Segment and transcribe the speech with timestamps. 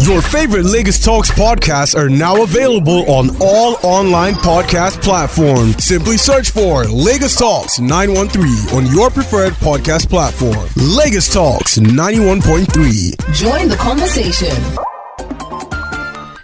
[0.00, 5.84] Your favorite Lagos Talks podcasts are now available on all online podcast platforms.
[5.84, 10.66] Simply search for Lagos Talks 913 on your preferred podcast platform.
[10.76, 13.34] Lagos Talks 91.3.
[13.34, 14.56] Join the conversation.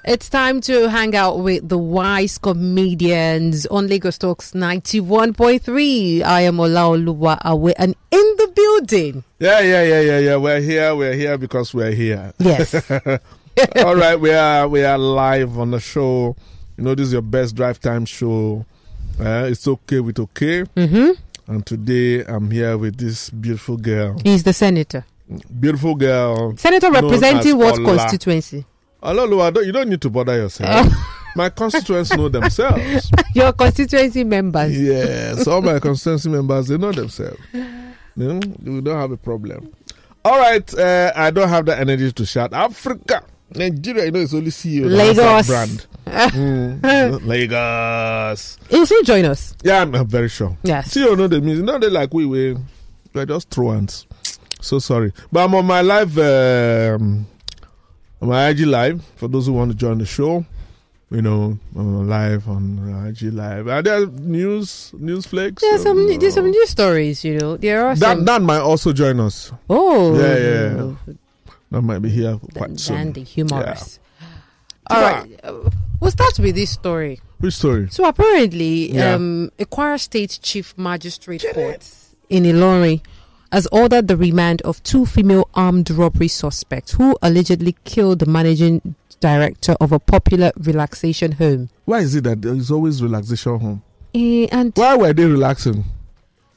[0.04, 6.22] It's time to hang out with the wise comedians on Lagos Talks 91.3.
[6.22, 9.24] I am Olaoluwa Awe and in the building.
[9.38, 10.36] Yeah, yeah, yeah, yeah, yeah.
[10.36, 10.94] We're here.
[10.94, 12.34] We're here because we're here.
[12.38, 12.74] Yes.
[13.76, 16.36] All right, we are we are live on the show.
[16.76, 18.66] You know, this is your best drive time show.
[19.18, 20.62] Uh, it's okay with okay.
[20.64, 21.10] mm-hmm.
[21.50, 24.18] And today I'm here with this beautiful girl.
[24.22, 25.04] He's the senator.
[25.58, 26.56] Beautiful girl.
[26.56, 27.96] Senator representing what Ola.
[27.96, 28.64] constituency?
[29.02, 30.92] Ololuwa, don't- you don't need to bother yourself.
[31.36, 33.10] my constituents know themselves.
[33.34, 34.78] Your constituency members.
[34.78, 37.38] Yes, all my constituency members they know themselves.
[37.52, 37.64] You
[38.16, 39.72] know, we don't have a problem.
[40.24, 43.22] All right, uh, I don't have the energy to shout Africa.
[43.54, 44.86] Nigeria, you know, it's only CEO.
[44.90, 45.46] Lagos.
[45.46, 45.86] brand.
[46.06, 48.58] Mm, Lagos.
[48.70, 49.54] He'll soon join us.
[49.64, 50.56] Yeah, I'm, I'm very sure.
[50.62, 50.94] Yes.
[50.94, 51.64] CEO know the music.
[51.64, 52.56] No, they like we we
[53.12, 54.06] we're just truants.
[54.60, 57.26] So sorry, but I'm on my live, um,
[58.22, 59.04] on my IG live.
[59.16, 60.44] For those who want to join the show,
[61.10, 63.68] you know, on live on IG live.
[63.68, 65.60] Are there news news flakes?
[65.62, 67.56] There's some, there's some news stories, you know.
[67.56, 68.24] There are that some.
[68.24, 69.52] that might also join us.
[69.68, 70.18] oh.
[70.18, 70.36] Yeah,
[71.06, 71.14] yeah.
[71.70, 72.96] That might be here quite soon.
[72.96, 73.98] And the humorous.
[74.88, 75.40] All right.
[75.42, 77.20] uh, We'll start with this story.
[77.38, 77.88] Which story?
[77.90, 79.14] So apparently, Yeah.
[79.14, 81.84] um, a Kwara State Chief Magistrate Court
[82.28, 83.00] in Ilorin
[83.50, 88.94] has ordered the remand of two female armed robbery suspects who allegedly killed the managing
[89.20, 91.70] director of a popular relaxation home.
[91.86, 93.82] Why is it that there is always relaxation home?
[94.14, 95.84] Eh, and Why were they relaxing?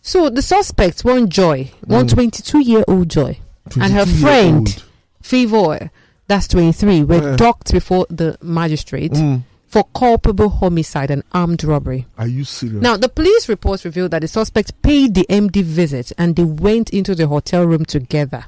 [0.01, 2.13] so the suspects, one Joy, one Mm.
[2.13, 3.39] 22 year old Joy,
[3.79, 4.83] and her friend, old.
[5.21, 5.89] Favor,
[6.27, 7.35] that's 23, were Yeah.
[7.35, 9.41] docked before the magistrate Mm.
[9.67, 12.07] for culpable homicide and armed robbery.
[12.17, 12.81] Are you serious?
[12.81, 16.89] Now, the police reports revealed that the suspect paid the MD visit and they went
[16.91, 18.45] into the hotel room together.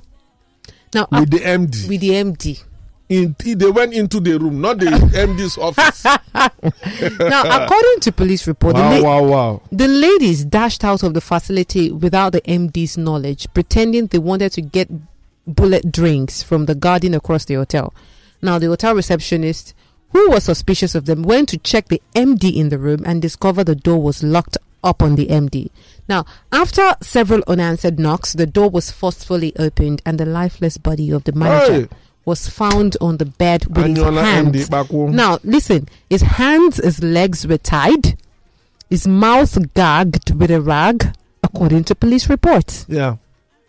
[0.94, 1.88] Now, with uh, the MD.
[1.90, 2.64] with the MD.
[3.10, 6.06] in, they went into the room, not the MD's office.
[7.20, 9.62] Now, according to police report, the, wow, la- wow, wow.
[9.72, 14.62] the ladies dashed out of the facility without the MD's knowledge, pretending they wanted to
[14.62, 14.90] get
[15.52, 17.94] bullet drinks from the garden across the hotel.
[18.42, 19.74] Now, the hotel receptionist,
[20.12, 23.66] who was suspicious of them, went to check the MD in the room and discovered
[23.66, 25.70] the door was locked up on the MD.
[26.10, 31.24] Now, after several unanswered knocks, the door was forcefully opened and the lifeless body of
[31.26, 31.88] the manager Hey.
[32.26, 34.56] was found on the bed with his hands.
[34.56, 35.16] MD back home.
[35.16, 38.18] Now, listen, his hands, his legs were tied,
[38.90, 42.86] his mouth gagged with a rag, according to police reports.
[42.90, 43.18] Yeah.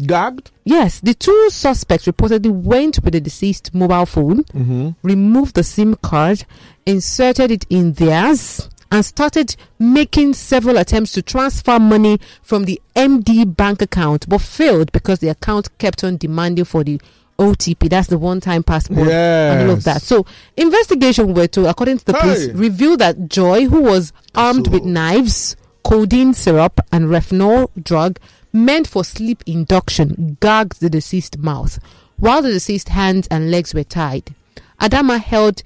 [0.05, 0.51] Gagged?
[0.65, 4.91] Yes, the two suspects reportedly went with the deceased mobile phone, Mm-hmm.
[5.03, 6.45] removed the SIM card,
[6.87, 13.45] inserted it in theirs, and started making several attempts to transfer money from the MD
[13.57, 17.01] bank account, but failed because the account kept on demanding for the
[17.39, 17.89] OTP.
[17.89, 20.03] That's the one-time passport and all of that.
[20.03, 20.27] So,
[20.57, 22.53] investigation were to, according to the police, Hey.
[22.53, 28.19] revealed that Joy, who was armed with knives, codeine syrup, and Refnol drug
[28.53, 31.79] meant for sleep induction, gagged the deceased mouth,
[32.19, 34.35] while the deceased hands and legs were tied.
[34.81, 35.63] Adama held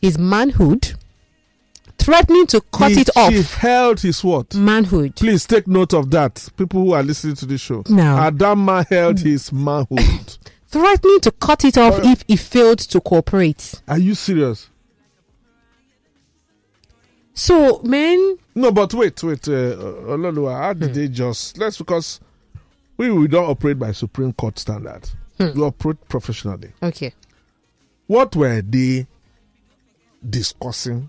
[0.00, 0.92] his manhood,
[1.98, 3.32] threatening to cut He- it off.
[3.32, 4.54] She held his what?
[4.54, 5.16] Manhood.
[5.16, 6.48] Please take note of that.
[6.56, 7.82] People who are listening to this show.
[7.88, 8.02] No.
[8.16, 10.36] Adama held his manhood.
[10.70, 13.80] Threatening to cut it off Uh, if he failed to cooperate.
[13.88, 14.68] Are you serious?
[17.34, 19.76] So, men, No, but wait, wait, uh,
[20.10, 20.80] Ololuwa, how Hmm.
[20.80, 22.20] did they just let's because
[22.98, 25.14] we we don't operate by Supreme Court standards.
[25.38, 25.52] Hmm.
[25.54, 26.72] We operate professionally.
[26.82, 27.14] okay.
[28.08, 29.06] What were they
[30.28, 31.08] discussing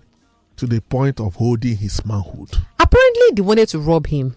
[0.56, 2.50] to the point of holding his manhood?
[2.78, 4.34] apparently they wanted to rob him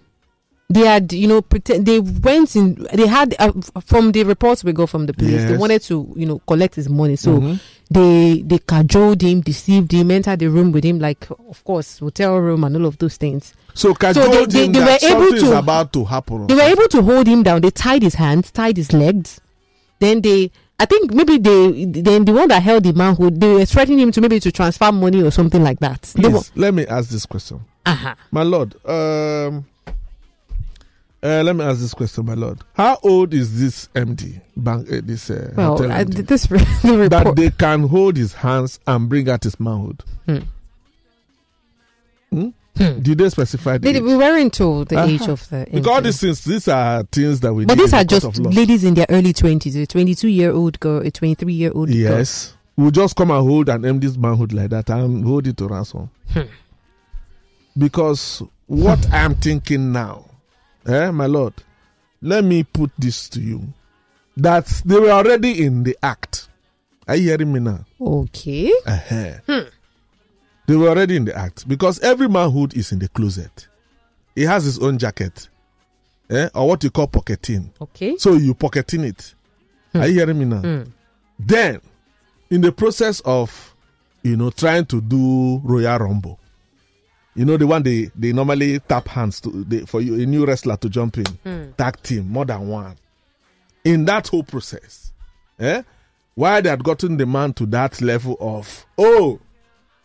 [0.70, 3.52] they had you know pretend they went in they had uh,
[3.86, 6.88] from the reports we got from the police they wanted to you know collect his
[6.90, 7.60] money so Mhm.
[7.94, 12.38] They they cajoled him deceived him entered the room with him like of course hotel
[12.38, 15.58] room and all of those things So cajoled they- they- they that were able to-
[15.58, 16.48] about to happen.
[16.48, 19.40] they were able to hold him down they tied his hands tied his legs
[20.00, 23.66] then they I think maybe they then the one that held the manhood they were
[23.66, 26.02] threatening him to maybe to transfer money or something like that.
[26.16, 28.16] Please, were- let me ask this question, uh-huh.
[28.32, 28.74] my lord.
[28.86, 29.66] Um,
[31.24, 32.60] uh, let me ask this question, my lord.
[32.74, 34.92] How old is this MD bank?
[34.92, 39.30] Uh, this uh, Well, this re- the that they can hold his hands and bring
[39.30, 40.04] out his manhood.
[40.26, 40.38] Hmm.
[42.32, 42.50] Hmm?
[42.76, 43.00] Hmm.
[43.02, 45.08] Did they specify the They, we weren't told the Uh-huh.
[45.08, 45.66] age of the.
[45.72, 47.66] Because all these things, these are things that we.
[47.66, 49.76] but these are just ladies in their early twenties.
[49.76, 51.98] A twenty-two year old girl, a twenty-three year old girl.
[51.98, 52.56] Yes.
[52.76, 55.68] We will just come and hold an empty manhood like that and hold it to
[55.68, 56.10] ransom.
[57.78, 60.26] because what I'm thinking now,
[60.88, 61.54] eh, my lord,
[62.22, 63.74] let me put this to you
[64.38, 66.48] that they were already in the act.
[67.08, 67.86] Are you hearing me now?
[68.00, 68.72] Okay.
[68.86, 69.64] Uh-huh.
[70.66, 73.68] They were already in the act because every manhood is in the closet.
[74.36, 75.50] He has his own jacket,
[76.30, 77.72] eh, or what you call pocketing.
[77.82, 78.16] Okay.
[78.18, 79.36] So you pocketing it.
[79.94, 80.86] Are you hearing me now?
[81.38, 81.82] Then,
[82.50, 83.76] in the process of,
[84.24, 86.40] you know, trying to do Royal Rumble,
[87.36, 90.46] you know, the one they, they normally tap hands to they, for you, a new
[90.46, 92.96] wrestler to jump in, tag team, more than one.
[93.84, 95.12] In that whole process,
[95.60, 95.82] eh,
[96.36, 99.40] why they had gotten the man to that level of, oh,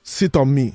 [0.02, 0.72] sit on me.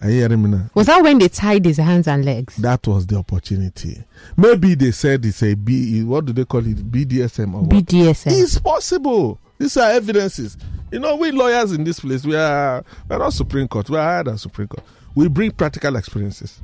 [0.00, 0.68] Are you hearing me now?
[0.74, 2.56] Was that when they tied his hands and legs?
[2.56, 4.02] That was the opportunity.
[4.36, 6.02] Maybe they said it's a B.
[6.02, 6.90] What do they call it?
[6.90, 7.70] BDSM or what?
[7.70, 8.32] BDSM.
[8.42, 9.38] It's possible.
[9.58, 10.56] These are evidences.
[10.90, 13.88] You know, we lawyers in this place, we are we're not Supreme Court.
[13.88, 14.84] We are higher than Supreme Court.
[15.14, 16.58] We bring practical experiences.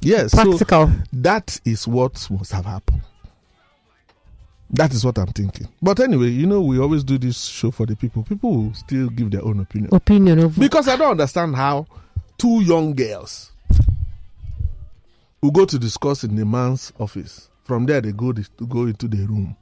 [0.00, 0.90] Yes, so Practical.
[1.12, 3.02] that is what must have happened.
[4.70, 5.68] That is what I'm thinking.
[5.80, 8.24] But anyway, you know, we always do this show for the people.
[8.24, 9.94] People will still give their own opinion.
[9.94, 11.86] Opinion of Because I don't understand how
[12.38, 13.52] two young girls
[15.40, 17.48] will go to discuss in the man's office.
[17.62, 19.56] From there, they go to go into the room,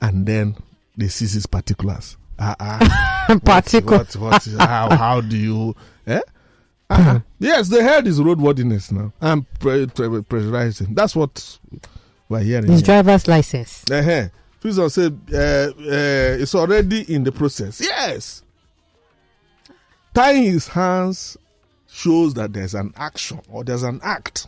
[0.00, 0.56] and then
[0.96, 2.16] they see his particulars.
[2.38, 3.38] Ah, ah.
[3.44, 3.96] particle.
[3.98, 5.76] What, what, is- how, how do you?
[6.06, 6.20] Eh?
[6.88, 7.20] Uh-huh.
[7.38, 9.12] Yes, they heard his roadworthiness now.
[9.20, 10.94] I'm pre- pre- pressurizing.
[10.94, 11.58] That's what
[12.30, 12.70] we're hearing.
[12.70, 12.86] His here.
[12.86, 13.84] driver's license.
[13.90, 14.28] Uh-huh.
[14.60, 15.72] Prison said uh, uh,
[16.40, 17.80] it's already in the process.
[17.80, 18.42] Yes.
[20.14, 21.36] Tying his hands
[21.86, 24.46] shows that there's an action or there's an act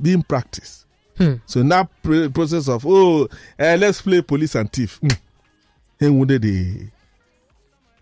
[0.00, 0.86] being practiced.
[1.16, 1.34] Hmm.
[1.46, 3.24] So in that pr- process of oh,
[3.58, 5.16] uh, let's play police and thief, mm.
[5.98, 6.88] he wounded the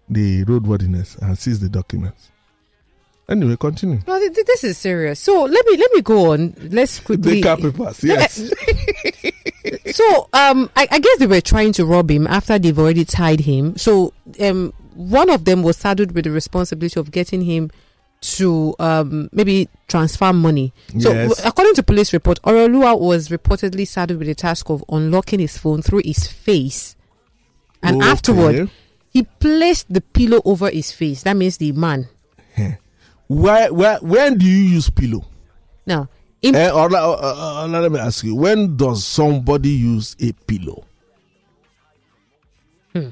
[0.08, 2.31] the roadworthiness and seize the documents.
[3.29, 4.00] Anyway, continue.
[4.06, 5.19] No, th- th- this is serious.
[5.19, 6.55] So let me let me go on.
[6.71, 7.41] Let's The quickly.
[7.43, 8.53] car papers, yes.
[9.93, 13.41] So um, I, I guess they were trying to rob him after they've already tied
[13.41, 13.76] him.
[13.76, 17.71] So um, one of them was saddled with the responsibility of getting him
[18.21, 20.73] to um maybe transfer money.
[20.99, 21.29] So Yes.
[21.31, 25.56] w- according to police report, Orolua was reportedly saddled with the task of unlocking his
[25.59, 26.97] phone through his face,
[27.82, 28.11] and Okay.
[28.11, 28.70] afterward
[29.11, 31.23] he placed the pillow over his face.
[31.23, 32.09] That means the man.
[33.29, 35.25] Where, where, when do you use pillow?
[35.87, 36.09] No.
[36.43, 40.85] in, Eh, or, or, or- let me ask you, when does somebody use a pillow?
[42.93, 43.09] Hmm.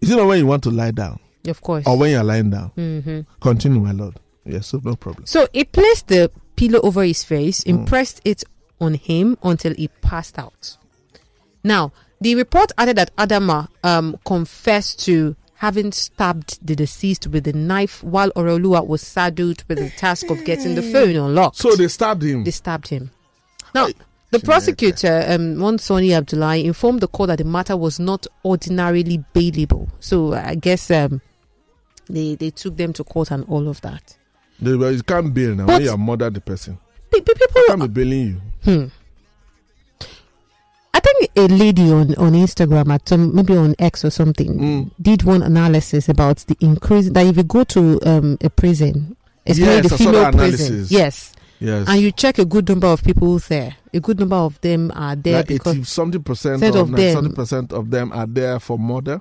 [0.00, 1.86] Is it not when you want to lie down of course.
[1.86, 2.68] or when you're lying down?
[2.74, 4.16] hmm Continue, my lord.
[4.44, 5.26] Yes, no problem.
[5.26, 7.70] So he placed the pillow over his face, Hmm.
[7.70, 8.44] impressed it
[8.80, 10.76] on him until he passed out.
[11.64, 17.52] Now, the report added that Adama um, confessed to having stabbed the deceased with a
[17.52, 21.56] knife while Orolua was saddled with the task of getting the phone unlocked.
[21.56, 22.44] So they stabbed him.
[22.44, 23.10] they stabbed him.
[23.74, 23.94] Now, Aye.
[24.30, 29.88] the prosecutor, um, Monsoni Abdullahi, informed the court that the matter was not ordinarily bailable.
[30.00, 31.20] So I guess um,
[32.08, 34.16] they they took them to court and all of that.
[34.60, 36.78] They, well, you can't bail now But- when you have murdered the person.
[37.12, 38.40] Pe- pe- People can't be bailing you.
[38.64, 38.86] Hmm.
[41.00, 44.90] I think a lady on, on Instagram at some maybe on X or something Mm.
[45.00, 49.16] did one analysis about the increase that if you go to um, a prison,
[49.46, 51.88] especially Yes, the female prison, yes, Yes.
[51.88, 55.16] and you check a good number of people there, a good number of them are
[55.16, 58.58] there like because 80 something percent or of them- something percent of them are there
[58.60, 59.20] for murder.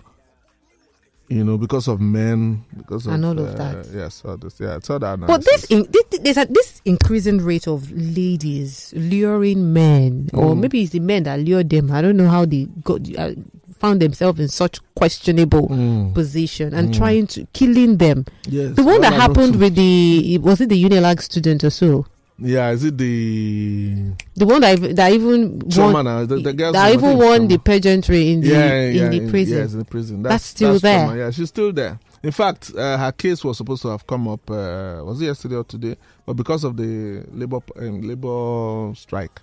[1.30, 3.88] You know, because of men, because of And all of uh, that.
[3.94, 5.20] Yes, all this, yeah, I saw that.
[5.20, 10.62] But this, in, this there's a, this increasing rate of ladies luring men, or Mm.
[10.62, 11.92] maybe it's the men that lure them.
[11.92, 13.34] I don't know how they got uh,
[13.78, 16.14] found themselves in such questionable Mm.
[16.16, 16.98] position and Mm.
[16.98, 18.26] trying to killing them.
[18.48, 22.08] Yes, The one that happened with the was it the Unilag student or so?
[22.42, 26.26] Yeah, is it the The one that that even won now?
[26.26, 29.58] The, the that even won the pageantry in the yeah, yeah, in the prison.
[29.58, 30.24] Yes, in the prison.
[30.24, 31.06] That's still there.
[31.06, 31.18] trauma.
[31.20, 32.00] Yeah, she's still there.
[32.24, 34.50] In fact, uh, her case was supposed to have come up.
[34.50, 35.96] Uh, was it yesterday or today?
[36.26, 39.40] But because of the labor um, labor strike,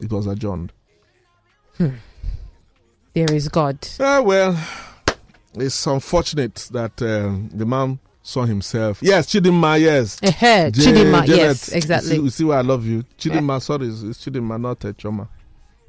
[0.00, 0.72] it was adjourned.
[1.78, 3.78] There is God.
[4.00, 4.58] Uh, well,
[5.54, 9.02] it's unfortunate that um, the man saw himself.
[9.02, 9.80] Yes, Chidinma.
[9.80, 12.10] Yes, Eh, Ja- Chidinma, Janet, yes, exactly.
[12.16, 13.60] see, you see why I love you, Chidinma.
[13.60, 15.28] Sorry, it's, Chidinma, not Choma.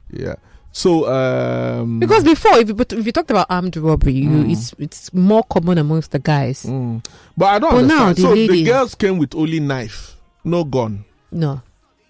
[0.10, 0.36] Yeah.
[0.76, 4.52] So um, Because before, if you put, if you talked about armed robbery, you, Mm.
[4.52, 6.64] it's it's more common amongst the guys.
[6.66, 7.06] Mm.
[7.38, 8.36] But I don't But now understand.
[8.38, 11.06] the so the girls came with only knife, no gun.
[11.32, 11.62] No,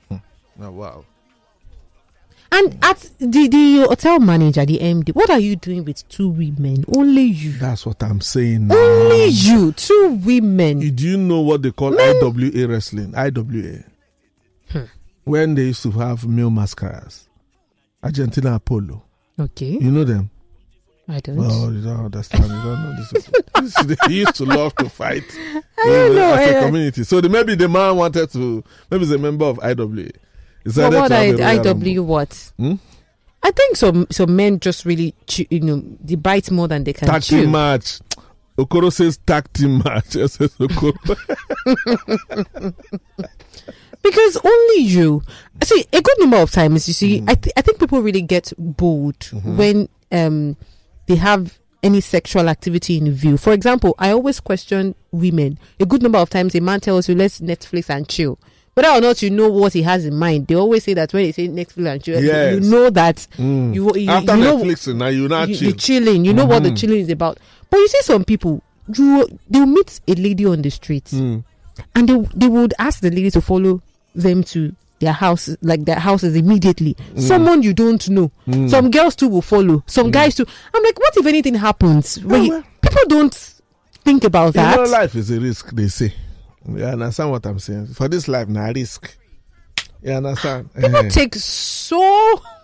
[0.09, 1.03] Oh, wow.
[2.55, 6.85] And at the the hotel manager, the MD, what are you doing with two women?
[6.95, 7.53] Only you.
[7.53, 8.67] That's what I'm saying.
[8.67, 8.75] now.
[8.75, 9.71] Only you.
[9.71, 10.79] Two women.
[10.79, 13.15] You- Do you know what they call IWA wrestling?
[13.15, 13.83] IWA.
[14.69, 14.83] Hmm.
[15.23, 17.27] When they used to have male mascaras.
[18.03, 19.01] Argentina Apollo.
[19.39, 19.79] Okay.
[19.81, 20.29] You know them?
[21.07, 21.39] I don't.
[21.39, 22.43] Oh, you don't understand.
[22.43, 23.29] You don't know this.
[23.83, 25.23] this they used to love to fight.
[25.79, 26.33] I don't know.
[26.35, 27.03] As a eh, community.
[27.03, 30.09] So the, maybe the man wanted to, maybe he's a member of IWA.
[30.63, 32.51] He But decided what I, have a Royal IW what?
[32.57, 32.73] Hmm?
[33.43, 36.93] I think some some men just really chew, you know they bite more than they
[36.93, 37.41] can Tag chew.
[37.41, 37.99] team match.
[38.57, 40.15] Okoro says tag team match.
[40.15, 40.93] Yes, yes, Okoro.
[44.01, 45.21] because only you
[45.63, 46.97] see a good number of times you Mm.
[46.97, 49.57] see I, th- I think people really get bored Mm-hmm.
[49.57, 50.55] when um
[51.07, 56.01] they have any sexual activity in view for example i always question women a good
[56.03, 58.39] number of times a man tells you let's netflix and chill
[58.75, 61.23] whether or not you know what he has in mind they always say that when
[61.23, 62.53] they say netflix and chill Yes.
[62.63, 63.73] you know that Mm.
[63.75, 65.67] you, you, After you know Netflix, now you not you, chill.
[65.69, 66.77] you're chilling you know what the Mhm.
[66.77, 67.37] chilling is about
[67.69, 68.61] but you see some people
[68.95, 71.43] you they'll meet a lady on the street Mm.
[71.95, 73.81] and they they would ask the lady to follow
[74.15, 78.69] them to their house like their houses immediately someone you don't know Mm.
[78.69, 82.27] some girls too will follow some guys too i'm like what if anything happens Oh,
[82.27, 82.63] well.
[82.81, 83.49] people don't
[84.05, 86.13] think about You that know, life is a risk, they say.
[86.67, 87.87] You understand what I'm saying?
[87.87, 89.17] For this life, now risk.
[90.01, 90.73] You understand?
[90.73, 91.09] people Eh.
[91.09, 92.01] take so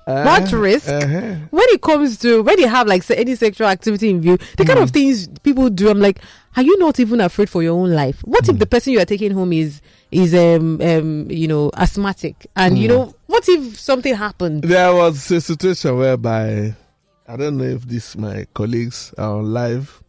[0.07, 1.35] Uh-huh, much risk uh-huh.
[1.51, 4.65] when it comes to when they have like say, any sexual activity in view the
[4.65, 4.83] kind Mm.
[4.83, 6.17] of things people do i'm like
[6.57, 8.49] are you not even afraid for your own life what Mm.
[8.53, 12.79] if the person you are taking home is is um um you know asthmatic and
[12.79, 12.91] you Mm.
[12.91, 16.73] know what if something happened There was a situation whereby
[17.27, 20.01] I don't know if this my colleagues are live.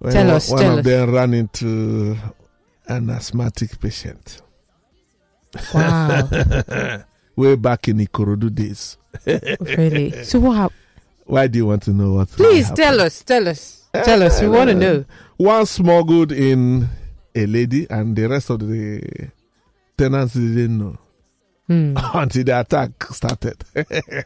[0.00, 0.84] When Tell one, us, One tell of us.
[0.84, 2.16] them ran into
[2.88, 4.42] an asthmatic patient
[5.74, 6.28] wow
[7.36, 8.96] way back in Ikorodu days.
[9.26, 10.80] really so what happened
[11.26, 12.28] Why do you want to know what?
[12.30, 14.78] please tell us tell us eh, tell us we eh, want to eh.
[14.78, 15.04] know
[15.36, 16.88] One smuggled in
[17.34, 19.30] a lady, and the rest of the
[19.96, 20.98] tenants didn't know
[21.68, 21.94] Hmm.
[22.14, 23.62] until the attack started.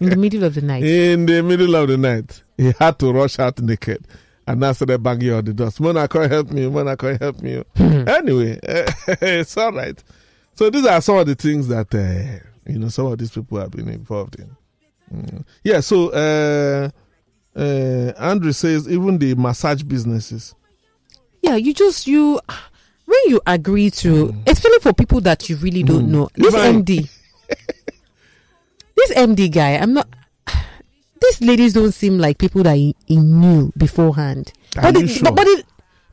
[0.01, 3.13] in the middle of the night In the middle of the night, he had to
[3.13, 4.07] rush out naked.
[4.47, 5.79] And now started banging on the doors.
[5.79, 6.69] Mona, come help me.
[6.69, 7.63] Mona, come help me.
[7.77, 8.09] Hmm.
[8.09, 8.59] anyway,
[9.07, 10.03] it's all right.
[10.55, 13.59] So these are some of the things that uh, you know some of these people
[13.61, 14.57] have been involved in.
[15.15, 15.45] Mm.
[15.63, 15.81] Yeah.
[15.81, 16.91] So uh,
[17.57, 20.55] uh, Andrew says even the massage businesses.
[21.43, 22.41] yeah you just you
[23.05, 26.11] when you agree to especially for people that you really don't Mm.
[26.11, 27.11] know this md
[28.97, 30.09] this md guy i'm not
[31.23, 35.25] these ladies don't seem like people that he, he knew beforehand Are but, the, sure?
[35.25, 35.65] but, but, the,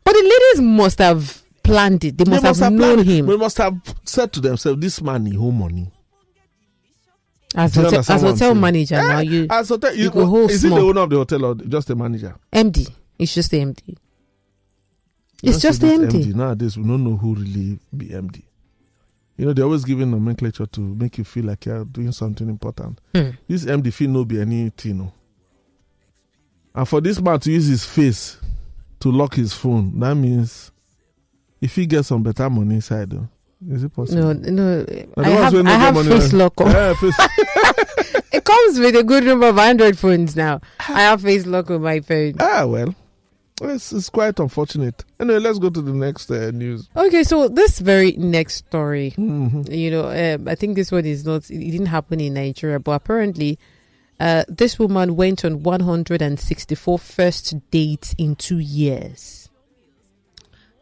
[0.04, 3.78] but the ladies must have planned it they must, have, known him They must have
[4.04, 5.92] said to themselves, "This man need home money."
[7.56, 8.62] as hotel, as understand what I'm hotel saying?
[8.62, 11.10] manager Eh, now you As hotel, you, you go hold is it the owner of
[11.10, 12.36] the hotel or just a manager?
[12.54, 13.98] md it's just the md
[15.44, 18.44] it's just you the get md Nowadays, we don't know who really be MD.
[19.40, 23.00] You know, they're always giving nomenclature to make you feel like you're doing something important.
[23.16, 23.30] Hmm.
[23.48, 24.98] This MD no be anything.
[24.98, 25.14] No.
[26.76, 28.38] And for this man to use his face
[29.00, 30.74] to lock his phone, that means
[31.62, 33.30] if he gets some better money inside, though,
[33.70, 34.22] is it possible?
[34.22, 36.68] no no i have, no I have face lock on.
[36.72, 37.18] Yeah, face.
[38.34, 40.60] It comes with a good number of Android phones now.
[40.82, 42.36] I have face lock on my phone.
[42.42, 42.94] ah, well,
[43.62, 45.04] it's, it's quite unfortunate.
[45.20, 46.88] Anyway, let's go to the next uh, news.
[46.96, 49.70] Okay, so this very next story, Mhm.
[49.76, 52.92] you know, um, I think this one is not, it didn't happen in Nigeria, but
[52.94, 53.60] apparently
[54.20, 59.50] uh, this woman went on 164 first dates in two years.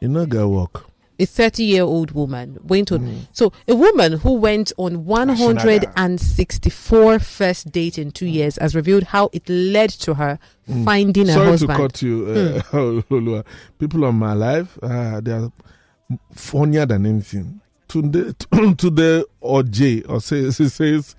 [0.02, 0.86] You know, girl work.
[1.20, 3.00] A 30 year old woman went on.
[3.00, 3.28] Mm.
[3.32, 9.30] So, a woman who went on 164 first date in two years has revealed how
[9.34, 10.38] it led to her
[10.70, 10.84] Mm.
[10.84, 11.78] finding her Sorry husband.
[11.78, 12.62] to cut you, uh,
[13.10, 13.46] Olua.
[13.80, 15.50] People on my life, uh, they are
[16.34, 17.62] funnier than anything.
[17.88, 18.34] Today,
[18.78, 21.16] today or Jay or say she says,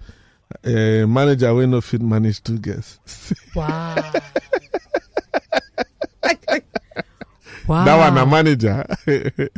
[0.65, 3.33] uh, manager will not fit manage two guests.
[3.55, 3.95] Wow.
[7.67, 7.85] wow.
[7.85, 8.85] That one a manager.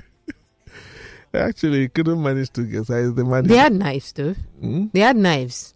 [1.34, 2.90] Actually, he couldn't manage to guests.
[2.90, 3.48] I the manager.
[3.48, 4.34] They had knives, though.
[4.60, 4.86] Hmm?
[4.92, 5.74] They had knives.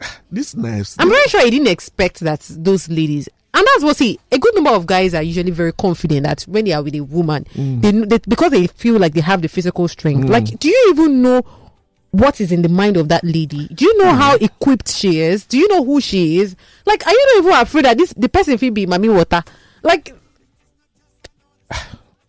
[0.30, 0.96] These knives.
[0.98, 3.28] I'm very sure he didn't expect that those ladies.
[3.52, 4.18] And that's what see.
[4.30, 7.00] A good number of guys are usually very confident that when they are with a
[7.00, 7.82] woman, Mm.
[7.82, 10.26] they, they because they feel like they have the physical strength.
[10.26, 10.30] Mm.
[10.30, 11.42] Like, do you even know
[12.12, 13.66] what is in the mind of that lady?
[13.68, 13.98] Do you Mm.
[13.98, 15.46] know how equipped she is?
[15.46, 16.54] Do you know who she is?
[16.86, 19.44] Like, are you not even afraid that this the person will be Mami Wata?
[19.82, 20.14] Like,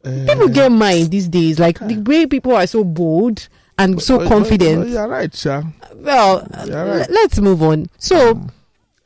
[0.04, 1.60] Uh, people get mind these days.
[1.60, 4.82] Like the way people are so bold and so But- but- confident.
[4.82, 5.64] but You're right, Sha.
[5.96, 7.08] Well, right.
[7.10, 7.88] let's move on.
[8.00, 8.32] So,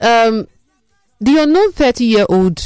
[0.02, 0.48] um,
[1.22, 2.62] the unknown 30 year old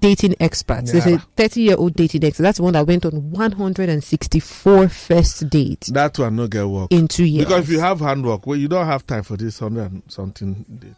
[0.00, 0.86] dating expert.
[0.86, 1.16] There's Yeah.
[1.16, 2.42] a 30 year old dating expert.
[2.44, 6.90] That's the one that went on 164 first dates That one no get work.
[6.92, 7.46] in two years.
[7.46, 10.64] Because if you have handwork, well, you don't have time for this hundred and something
[10.80, 10.94] date.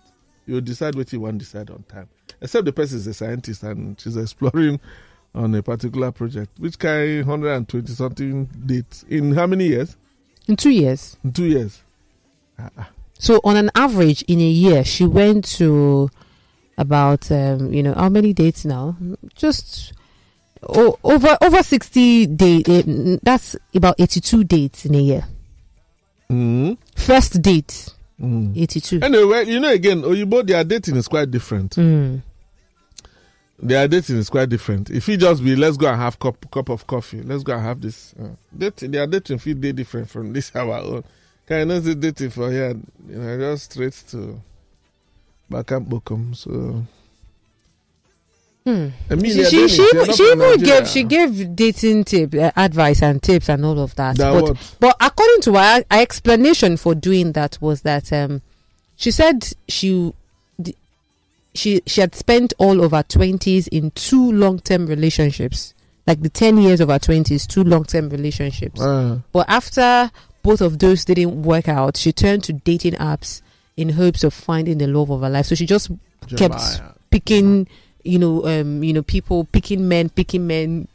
[0.46, 2.08] You decide what you want to decide on time.
[2.40, 4.80] Except the person is a scientist and she's exploring
[5.34, 6.50] on a particular project.
[6.58, 9.96] Which and twenty something dates in how many years?
[10.48, 11.16] in two years.
[11.22, 11.82] In two years.
[13.18, 16.10] So, on an average, in a year, she went to
[16.76, 18.96] about, um, you know, how many dates now?
[19.34, 19.92] Just
[20.68, 23.20] o- over over 60 dates.
[23.22, 25.24] That's about 82 dates in a year.
[26.30, 26.76] Mm.
[26.96, 28.54] First date, Mm.
[28.56, 29.00] 82.
[29.02, 31.72] Anyway, you know, again, Oyibo, their dating is quite different.
[31.76, 32.22] Mm.
[33.62, 34.88] Their dating is quite different.
[34.90, 37.22] If you just be, let's go and have cup cup of coffee.
[37.22, 38.14] Let's go and have this.
[38.18, 41.04] Uh, dating, their dating feel day different from this our own.
[41.46, 42.74] Can I know the dating for here?
[43.08, 44.40] You know, just straight to
[45.50, 46.34] back and bookum.
[46.34, 46.84] So
[48.64, 48.88] Hmm.
[49.08, 50.80] Mean, She, she, she, even, she even Nigeria.
[50.80, 54.16] gave she gave dating tip uh, advice and tips and all of that.
[54.16, 58.42] That but but according to her, her explanation for doing that was that um
[58.96, 60.12] she said she
[61.54, 65.74] she she had spent all of her twenties in two long term relationships,
[66.06, 68.80] like the ten years of her twenties, two long term relationships.
[68.80, 70.10] Uh, But after
[70.42, 73.42] both of those didn't work out, she turned to dating apps
[73.76, 75.46] in hopes of finding the love of her life.
[75.46, 75.90] So she just
[76.36, 76.80] kept
[77.10, 77.66] picking,
[78.04, 80.88] you know, um, you know, people picking men, picking men.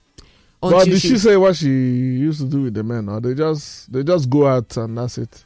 [0.62, 3.92] But did she say what she used to do with the men, or they just
[3.92, 5.44] they just go out and that's it?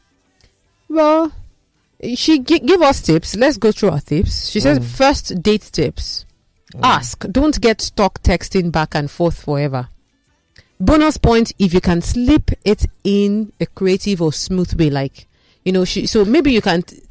[0.87, 1.31] well,
[2.15, 3.35] she gi- give us tips.
[3.35, 4.47] Let's go through our tips.
[4.49, 4.85] She says Mm.
[4.85, 6.25] first date tips:
[6.81, 9.89] ask, don't get stuck texting back and forth forever.
[10.79, 15.27] Bonus point if you can slip it in a creative or smooth way, like
[15.65, 16.05] you know, she.
[16.05, 16.83] So maybe you can.
[16.83, 17.01] t-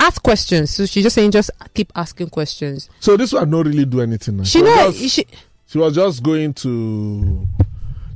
[0.00, 0.70] Ask questions.
[0.70, 2.90] So she's just saying, just keep asking questions.
[2.98, 4.38] So this one not really do anything.
[4.38, 4.42] now.
[4.42, 5.26] She was know just- she
[5.68, 7.46] She was just going to.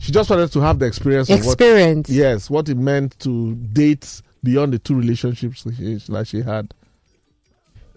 [0.01, 1.39] She just wanted to have the experience what.
[1.39, 2.11] experience.
[2.11, 6.73] Yes, what it meant to date beyond the two relationships that she, that she had.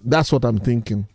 [0.04, 1.08] That's what I'm thinking.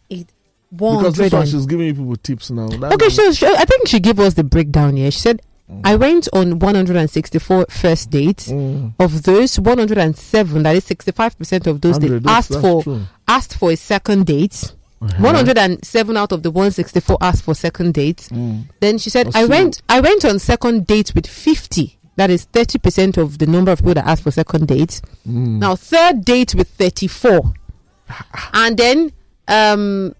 [0.71, 2.69] One Because this one, she's giving people tips now.
[2.69, 5.11] That's Okay, so she, I think she gave us the breakdown here.
[5.11, 5.43] She said,
[5.83, 8.49] I went on 164 first dates.
[8.49, 8.95] Mm.
[8.99, 13.03] Of those, 107, that is 65% of those, they asked for true.
[13.27, 14.73] asked for a second date.
[15.01, 15.23] Uh-huh.
[15.23, 18.29] 107 out of the 164 asked for second dates.
[18.29, 18.65] Mm.
[18.81, 19.51] Then she said, That's I true.
[19.51, 21.99] went I went on second dates with 50.
[22.17, 25.01] That is 30% of the number of people that asked for second dates.
[25.27, 25.59] Mm.
[25.59, 27.53] Now, third date with 34.
[28.53, 29.13] and then
[29.49, 30.15] um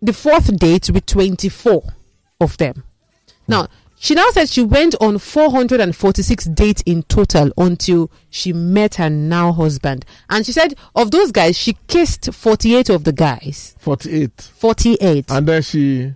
[0.00, 1.82] the fourth date with 24
[2.40, 2.84] of them.
[3.48, 3.68] Now,
[4.00, 9.52] she now said she went on 446 dates in total until she met her now
[9.52, 10.04] husband.
[10.30, 13.74] And she said of those guys, she kissed 48 of the guys.
[13.80, 14.40] 48.
[14.40, 15.30] 48.
[15.30, 16.14] And then she.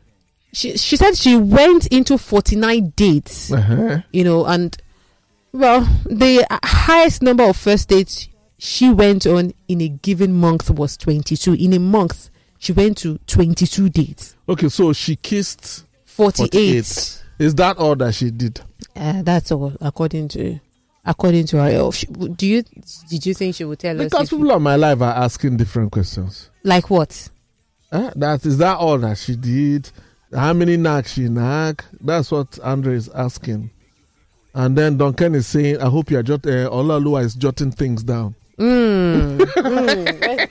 [0.53, 4.01] She, she said she went into 49 dates Uh-huh.
[4.12, 4.77] you know, and
[5.53, 10.71] well, the uh, highest number of first dates she went on in a given month
[10.71, 11.55] was 22.
[11.55, 14.37] In a month, she went to 22 dates.
[14.49, 16.53] Okay, so she kissed 48.
[16.85, 17.23] 48.
[17.38, 18.61] Is that all that she did?
[18.95, 20.61] Uh, that's all according to
[21.05, 21.71] according to her.
[21.81, 22.62] Oh, she, do you
[23.09, 25.91] did you think she would tell us Because people on my life are asking different
[25.91, 26.51] questions.
[26.62, 27.29] like what?
[27.93, 28.12] Huh?
[28.15, 29.91] That is that all that she did?
[30.35, 31.85] How many knacks she knack?
[32.01, 33.71] That's what Andre is asking.
[34.55, 36.47] And then Duncan is saying, "I hope you are jot.
[36.47, 39.38] Uh, Olalua is jotting things down." Mm.
[39.57, 40.49] mm.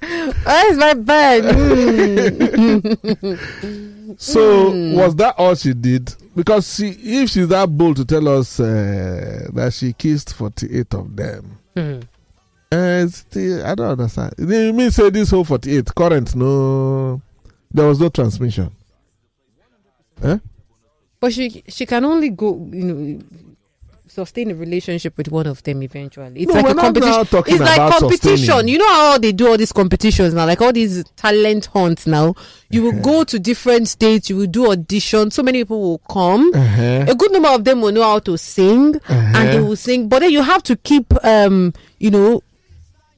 [0.46, 1.44] Where's my bed?
[1.44, 3.38] Mm.
[4.18, 4.94] So Hmm.
[4.94, 6.14] was that all she did?
[6.34, 11.14] Because she, if she's that bold to tell us uh, that she kissed forty-eight of
[11.16, 12.02] them, Mm.
[12.72, 14.32] uh, still, I don't understand.
[14.38, 16.34] You mean say this whole forty-eight current?
[16.34, 17.20] No,
[17.72, 18.70] there was no transmission.
[21.20, 23.20] But she she can only go, you know,
[24.06, 26.42] sustain a relationship with one of them eventually.
[26.42, 27.20] It's No, like a competition.
[27.46, 28.36] It's like competition.
[28.38, 28.68] sustaining.
[28.68, 32.34] You know how they do all these competitions now, like all these talent hunts now.
[32.70, 36.50] You will go to different states, you will do auditions, so many people will come.
[36.54, 37.06] Uh-huh.
[37.08, 39.66] A good number of them will know how to sing and they Uh-huh.
[39.66, 42.42] will sing, but then you have to keep um, you know,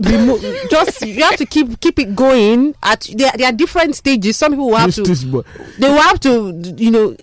[0.01, 0.39] remo-
[0.71, 4.37] just you have to keep keep it going at there, there are different stages.
[4.37, 5.43] Some people will have to This- this boy.
[5.79, 7.17] they will have to you know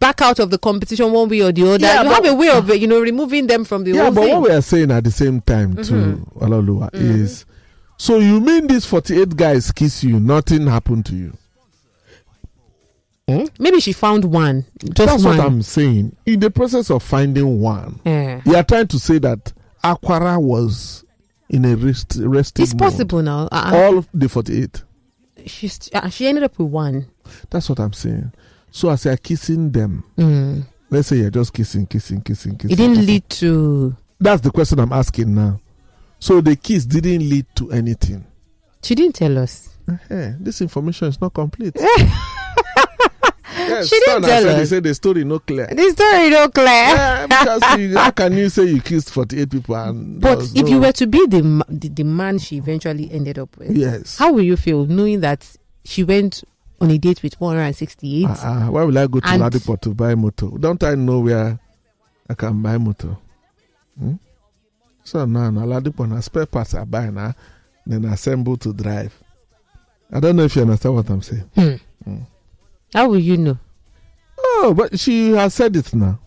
[0.00, 2.34] back out of the competition one way or the other Yeah, you but- have a
[2.34, 4.62] way of you know removing them from the yeah, whole but thing what we are
[4.62, 6.38] saying at the same time to Mm-hmm.
[6.44, 7.44] Olalua is,
[7.98, 11.32] so you mean these forty-eight guys kiss you, nothing happened to you?
[13.58, 15.38] Maybe she found one, just That's one.
[15.38, 16.14] what I'm saying.
[16.26, 18.42] In the process of finding one, Yeah.
[18.44, 19.50] you are trying to say that
[19.82, 21.03] Aquara was
[21.50, 23.48] in a rest, resting It's mode possible now.
[23.52, 24.82] Uh, all the 48.
[25.46, 27.06] she's, uh, she ended up with one.
[27.50, 28.32] That's what I'm saying.
[28.70, 30.64] So as you're kissing them, Mm.
[30.90, 32.72] let's say you're just kissing, kissing, kissing, kissing.
[32.72, 33.06] It didn't kissing.
[33.06, 33.96] lead to.
[34.20, 35.60] That's the question I'm asking now.
[36.18, 38.24] So the kiss didn't lead to anything.
[38.82, 39.68] She didn't tell us.
[40.10, 41.76] Eh, this information is not complete.
[43.68, 44.68] yes, She didn't tell said, They us.
[44.70, 45.66] say the story no clear.
[45.66, 46.66] The story no clear.
[46.68, 50.66] Eh, because you, how can you say you kissed 48 people and But if no-
[50.68, 54.32] you were to be the, the the man she eventually ended up with, yes how
[54.32, 55.46] will you feel knowing that
[55.84, 56.44] she went
[56.80, 58.24] on a date with 168?
[58.26, 58.66] uh-uh.
[58.70, 61.58] why will I go to Ladipo to buy motor don't I know where
[62.28, 63.16] I can buy motor
[63.98, 64.14] hmm?
[65.04, 67.34] so now na Ladipo na spare parts I buy now
[67.86, 69.12] then assemble to drive
[70.12, 72.16] I don't know if you understand what I'm saying Hmm.
[72.94, 73.58] How will you know?
[74.38, 76.18] oh but she has said it now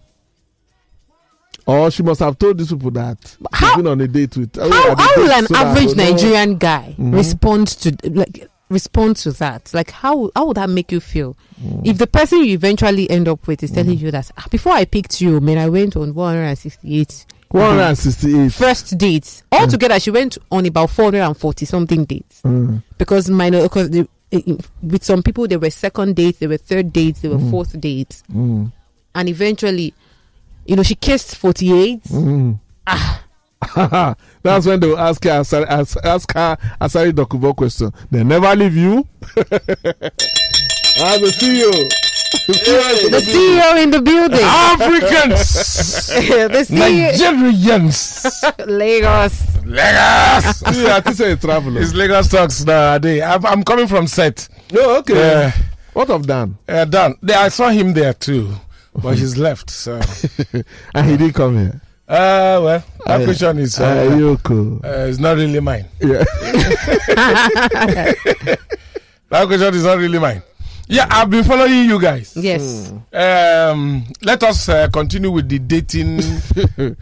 [1.65, 4.57] or she must have told these people that she's how- been on a date with
[4.57, 7.13] oh, How, how will an so average will know- Nigerian guy Mhm.
[7.15, 9.73] respond to like respond to that?
[9.73, 11.35] Like how how would that make you feel?
[11.61, 11.85] Mm.
[11.87, 14.85] If the person you eventually end up with is telling you that "Ah, before I
[14.85, 19.43] picked you, man, I went on 168 168 first dates.
[19.51, 22.83] Altogether, she went on about 440 something dates Mm.
[22.97, 27.21] because minor because the, with some people there were second dates, there were third dates,
[27.21, 27.49] there were Mhm.
[27.51, 28.71] fourth dates, Mm.
[29.15, 29.93] and eventually,
[30.65, 32.03] you know, she kissed 48.
[32.05, 32.59] Mm.
[32.85, 33.23] Ah.
[34.43, 37.91] That's when they will ask her, ask, ask, ask her Asari Dokubo question.
[38.11, 39.07] They never leave you.
[40.99, 44.39] I will see The CEO The CEO in the building.
[44.41, 49.65] Africans, the CEO, Nigerians, Lagos.
[49.65, 50.63] Lagos.
[50.77, 51.81] Yeah, I think say a traveler.
[51.81, 53.21] It's Lagos talks nowadays.
[53.21, 54.47] I'm, I'm coming from set.
[54.75, 55.15] Oh, okay.
[55.15, 55.51] Yeah,
[55.93, 56.57] What of Dan?
[56.67, 57.15] uh, Dan.
[57.21, 58.53] There, I saw him there too,
[58.95, 59.69] but he's left.
[59.69, 59.99] So,
[60.93, 61.81] And he didn't come here.
[62.07, 64.83] uh, well, that Uh, question is Uh, uh, Yoko.
[64.83, 65.85] uh, is not really mine.
[66.01, 66.23] Yeah.
[69.29, 70.41] That question is not really mine.
[70.87, 72.33] Yeah, I've been following you guys.
[72.35, 72.91] Yes.
[73.11, 76.21] Um, let us uh, continue with the dating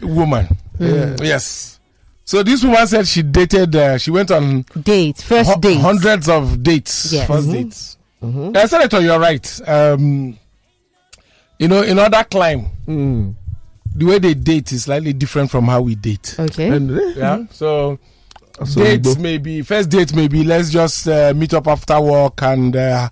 [0.02, 0.48] woman.
[0.78, 1.14] Yeah.
[1.22, 1.78] Yes.
[2.24, 3.76] So this woman said she dated.
[3.76, 5.78] Uh, she went on dates, First hu- date.
[5.78, 7.12] hundreds of dates.
[7.12, 7.26] Yes.
[7.28, 7.52] First Mhm.
[7.52, 7.96] dates.
[8.22, 9.60] Uh, Senator, you're right.
[9.68, 10.36] Um,
[11.58, 13.34] you know, in other climb, Mm.
[13.94, 16.34] the way they date is slightly different from how we date.
[16.38, 16.68] Okay.
[16.70, 17.44] And, Yeah.
[17.52, 17.98] So
[18.64, 23.08] so dates maybe first date maybe let's just uh, meet up after work and uh,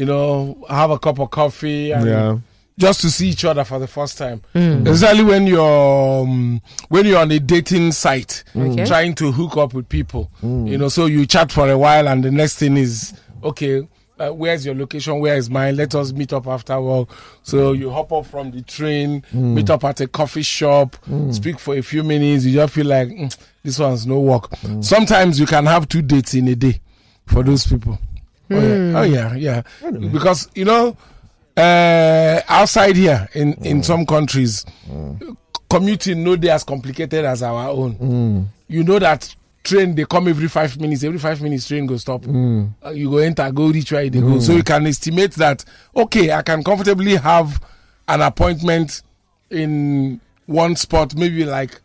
[0.00, 2.38] you know have a cup of coffee and Yeah.
[2.78, 4.40] just to see each other for the first time.
[4.54, 4.88] Mm.
[4.88, 8.86] Especially when you're um, when you're on a dating site, Okay.
[8.86, 10.30] trying to hook up with people.
[10.42, 10.68] Mm.
[10.70, 13.12] You know, so you chat for a while, and the next thing is
[13.44, 13.86] okay.
[14.18, 15.18] Uh, where's your location?
[15.18, 15.76] Where is mine?
[15.76, 17.08] Let us meet up after work.
[17.42, 19.54] So you hop up from the train, Mm.
[19.54, 20.96] meet up at a coffee shop,
[21.30, 22.44] speak for a few minutes.
[22.44, 24.50] You just feel like "Mm, this one's no work.
[24.62, 24.82] Mm.
[24.84, 26.80] Sometimes you can have two dates in a day
[27.26, 27.98] for those people.
[28.50, 28.92] Oh, Hmm.
[28.92, 28.98] yeah.
[28.98, 29.62] oh yeah, yeah.
[30.12, 30.96] Because you know,
[31.56, 34.64] uh, outside here in in some countries,
[35.68, 37.94] commuting no day as complicated as our own.
[37.96, 38.46] Mm.
[38.68, 41.04] You know that train they come every five minutes.
[41.04, 42.22] Every five minutes train go stop.
[42.22, 42.70] Mm.
[42.84, 44.38] Uh, you go enter, go reach where they go.
[44.40, 47.60] So you can estimate that okay, I can comfortably have
[48.08, 49.02] an appointment
[49.50, 51.80] in one spot, maybe like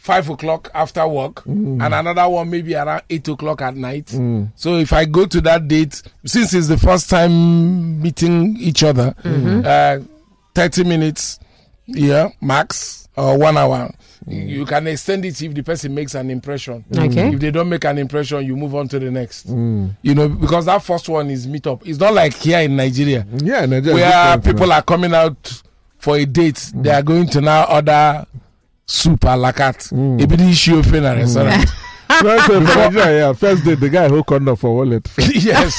[0.00, 4.06] five o'clock after work, and another one maybe around eight o'clock at night.
[4.06, 4.50] Mm.
[4.56, 9.14] So if I go to that date, since it's the first time meeting each other,
[9.24, 9.98] uh,
[10.54, 11.38] thirty minutes,
[11.86, 13.90] yeah, max or one hour.
[14.26, 16.84] You can extend it if the person makes an impression.
[16.94, 17.32] Okay.
[17.32, 19.48] If they don't make an impression, you move on to the next.
[19.48, 19.96] Mm.
[20.02, 21.86] You know, because that first one is meet up.
[21.86, 23.94] It's not like here in Nigeria Yeah, Nigeria.
[23.94, 25.62] where people are coming out
[25.98, 26.70] for a date.
[26.74, 28.26] They are going to now order
[28.90, 29.94] soup a la carte.
[29.94, 30.18] Mm.
[30.20, 31.70] Ebidi Ishiofe in a restaurant.
[32.10, 33.32] So for Nigeria, yeah.
[33.32, 35.08] First day, the guy who condom for wallet.
[35.32, 35.78] yes.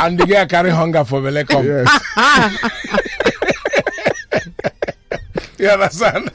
[0.00, 1.66] and the guy carry hunger for belle come.
[1.66, 1.90] yes.
[5.58, 6.30] You understand?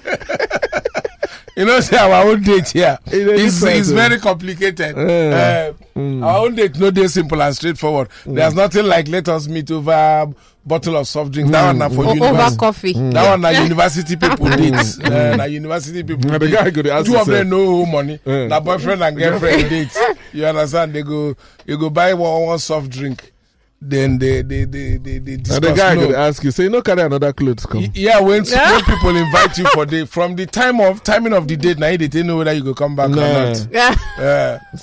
[1.60, 3.96] You know, say our own date here It is is different, is oh.
[3.96, 4.98] very complicated.
[4.98, 6.24] Uh, Mm.
[6.26, 8.08] Our own date no day simple and straightforward.
[8.26, 10.28] There's nothing like let us meet over
[10.66, 11.52] bottle of soft drink.
[11.52, 12.58] That one na for O- over university.
[12.58, 12.94] coffee.
[12.94, 14.74] That one na university people date.
[15.04, 18.18] Uh, na university people Mm, the guy ask Two of them no money.
[18.24, 18.48] Yeah.
[18.48, 19.98] Na boyfriend and girlfriend date.
[20.32, 20.94] You understand?
[20.94, 23.34] They go, you go buy one, one soft drink.
[23.82, 25.56] Then they they they they, they discuss.
[25.58, 26.08] And the guy no.
[26.08, 27.82] could ask you, say, you no carry another clothes come.
[27.82, 31.48] Y- Yeah, when, when people invite you for the from the time of timing of
[31.48, 33.22] the date, now they didn't know whether you go come back Nah.
[33.22, 33.68] or not.
[33.72, 33.96] Yeah.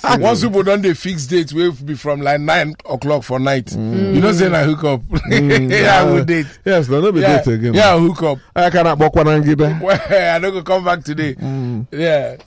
[0.03, 3.71] Uh, once people done the fixed date, will be from like nine o'clock for night.
[3.73, 5.01] You know, say I hook up.
[5.29, 6.47] yeah, Uh, we date.
[6.65, 7.73] Yes, no, no be Yeah, date again.
[7.75, 8.39] yeah, hook up.
[8.55, 9.79] I cannot walk one and get there.
[9.83, 9.99] Well,
[10.35, 11.35] I don't go come back today.
[11.91, 12.37] Yeah.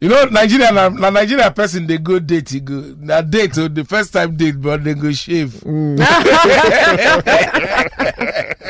[0.00, 2.94] You know, Nigeria, na, na Nigeria person, they go date, you go.
[3.00, 5.54] Na date, oh, the first time date, but they go shave.
[5.66, 5.98] Mm.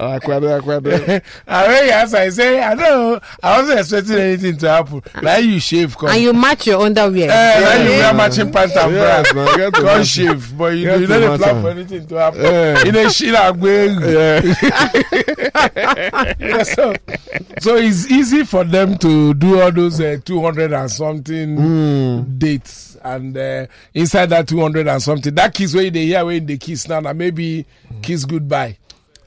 [0.00, 0.92] Akwado, akwado.
[0.92, 5.02] and when you answer, I say, I don't I wasn't expecting anything to happen.
[5.22, 6.10] Like you shave, come.
[6.10, 7.30] And you match your underwear.
[7.30, 9.02] Eh, then you wear matching pants and bra.
[9.02, 10.06] Yes, man, get to Come match.
[10.06, 12.86] shave, but you, Get you to know they match plan for anything to happen.
[12.88, 14.00] In a shit, I'm going.
[14.12, 14.40] Yeah.
[16.38, 16.94] Yeah, so,
[17.60, 22.38] so it's easy for them to do all those uh, 200 and something Hmm.
[22.38, 26.56] dates and uh, inside that 200 and something that kiss where they hear when they
[26.56, 27.64] kiss now and maybe
[28.00, 28.76] kiss goodbye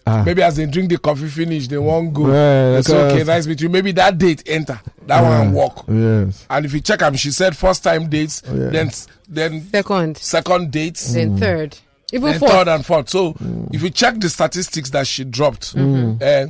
[0.07, 0.23] Ah.
[0.23, 2.27] maybe as they drink the coffee finish they won't go.
[2.31, 3.69] Yeah, it's okay because- nice meet you.
[3.69, 4.79] Maybe that date enter.
[5.07, 6.45] That one walk Yes.
[6.49, 8.69] and if you check them she said first time dates yeah.
[8.69, 8.91] then
[9.27, 11.13] then Second, second dates.
[11.13, 11.77] Then third,
[12.13, 12.51] even then fourth.
[12.51, 13.09] third and fourth.
[13.09, 13.35] So
[13.73, 16.47] if you check the statistics that she dropped, uh,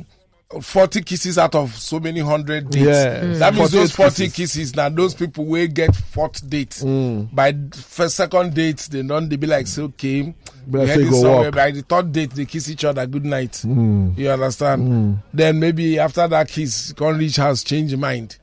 [0.60, 2.86] 40 kisses out of so many hundred dates.
[2.86, 3.20] Yeah.
[3.20, 3.38] Mm.
[3.40, 4.34] That means those 40 kisses.
[4.34, 6.70] kisses, now those people will get fourth date.
[6.70, 7.34] Mm.
[7.34, 10.34] By first, second date, they don't, they be like, say, okay,
[10.66, 11.42] But we say heading go somewhere.
[11.46, 11.54] walk.
[11.56, 13.52] By the third date, they kiss each other, good night.
[13.64, 14.16] Mm.
[14.16, 14.82] You understand?
[14.88, 15.22] Mm.
[15.34, 18.38] Then maybe after that kiss, can't reach house, change mind.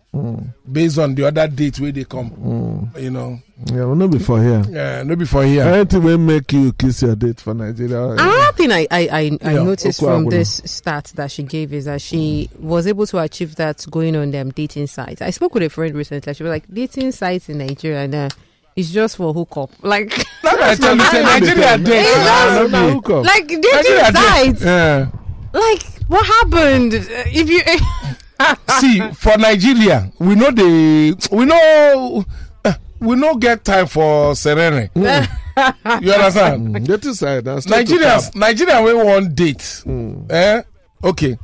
[0.72, 2.92] Based on the other date where they come.
[2.98, 4.64] You know, Yeah, well, no before here.
[4.70, 5.64] yeah, no before here.
[5.64, 8.00] Anything will make you kiss your date for Nigeria.
[8.12, 10.30] Another thing I, I, I, I Yeah, noticed Okwa from Agbono.
[10.30, 14.30] this stat that she gave is that she was able to achieve that going on
[14.30, 15.22] them dating sites.
[15.24, 16.32] I spoke with a friend recently.
[16.36, 18.28] She was like, dating sites in Nigeria now
[18.76, 19.72] is just for hookup.
[19.82, 20.10] Like,
[20.44, 22.10] That's why I tell you, say Nigeria my dates.
[22.10, 22.72] It ah, does.
[22.72, 23.26] no hook up.
[23.26, 24.20] like dating Nigeria dates.
[24.20, 24.62] sites.
[24.62, 25.08] Yeah.
[25.54, 26.94] Like, what happened?
[26.94, 27.62] Uh, If you,
[28.80, 32.24] see for nigeria we know the we know
[32.66, 34.90] uh, we no get time for serene.
[34.96, 36.76] You understand?
[36.76, 37.48] Mm, inside.
[37.48, 38.36] and start to nigerians tap.
[38.36, 39.84] nigeria wey wan date
[40.30, 40.62] eh?
[41.04, 41.38] Okay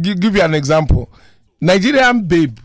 [0.00, 1.10] Gi- give you an example.
[1.60, 2.58] Nigerian babe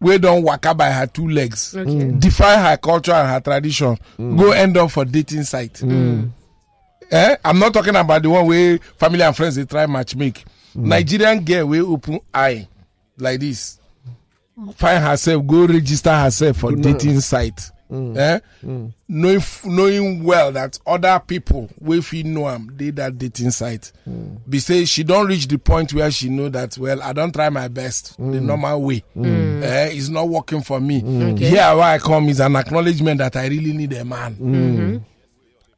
[0.00, 2.12] wey don waka by her two legs Okay.
[2.18, 5.82] defy her culture and her tradition go end up for dating site.
[7.12, 7.36] Eh?
[7.44, 11.44] I'm not talking about the one wey family and friends dey try match make nigerian
[11.44, 12.68] girl wey open eye
[13.20, 13.78] like this.
[14.76, 17.70] Find herself go register herself for dating site.
[17.90, 18.16] Mm.
[18.16, 18.38] Eh?
[18.64, 18.92] Mm.
[19.08, 23.90] Knowing knowing well that other people wey fit know am dey that dating site.
[24.08, 24.38] Mm.
[24.48, 27.48] Be say she don reach the point where she know that well i don try
[27.48, 29.02] my best the normal way.
[29.16, 29.88] Eh?
[29.92, 30.98] It's not working for me.
[31.32, 31.48] Okay.
[31.48, 35.02] here where i come is an acknowledgement that i really need a man.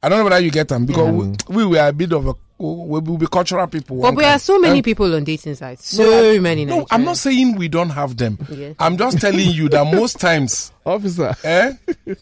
[0.03, 1.09] I don't know whether you get am because
[1.49, 2.35] we, we were a bit of a
[2.71, 3.97] we will be cultural people.
[3.97, 4.83] But one there are so many Eh?
[4.83, 5.89] people on dating sites.
[5.97, 6.65] So many.
[6.65, 8.39] no i'm not saying we don't have them.
[8.51, 8.73] Yeah.
[8.79, 11.35] i'm just telling you that most times Officer.
[11.45, 11.73] eh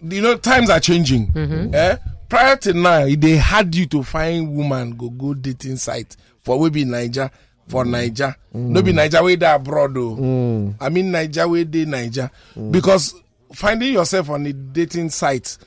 [0.03, 1.31] you know times are changing.
[1.74, 1.96] Eh
[2.29, 6.70] prior to now they had you to find woman go go dating site for we
[6.70, 7.31] be naija
[7.68, 8.35] for naija.
[8.55, 12.31] No be naija wey dey abroad o i mean naija wey dey naija.
[12.70, 13.14] Because
[13.53, 15.59] finding yourself on a dating site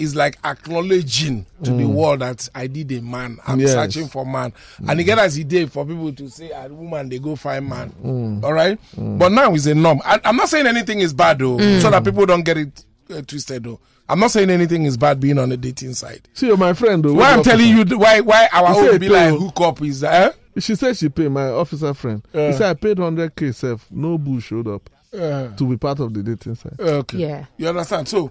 [0.00, 3.38] is like acknowledging to the world that i did a man.
[3.46, 3.72] I'm Yes.
[3.72, 4.52] searching for man.
[4.88, 7.68] And e get as e dey for people to say a woman they go find
[7.68, 8.40] man.
[8.42, 8.78] All right?
[8.96, 10.00] But now is a norm.
[10.04, 13.22] I, i'm not saying anything is bad though so that people don't get it uh,
[13.22, 13.80] twisted though.
[14.08, 16.26] I'm not saying anything is bad being on the dating site.
[16.34, 17.04] See, you're my friend.
[17.04, 19.60] Though, why i'm telling you th- why why our You say own be like hook
[19.60, 20.32] up is eh?
[20.58, 22.22] She said she paid my officer friend.
[22.32, 22.48] Yeah.
[22.48, 23.86] He said I paid 100k self.
[23.90, 26.78] No bull showed up Uh, to be part of the dating site.
[26.80, 27.18] okay.
[27.18, 27.44] Yeah.
[27.56, 28.08] you understand?
[28.08, 28.30] So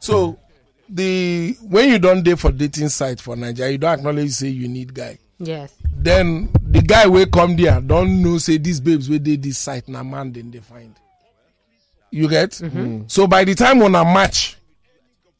[0.00, 0.38] so
[0.88, 4.68] the when you don't date for dating site for nigeria you don't acknowledge say you
[4.68, 5.18] need guy.
[5.38, 5.72] Yes.
[5.92, 9.86] then the guy wey come there don know say these babes wey dey this site
[9.88, 10.94] na man dem dey find.
[12.10, 12.54] You get?
[13.06, 14.56] So by the time una match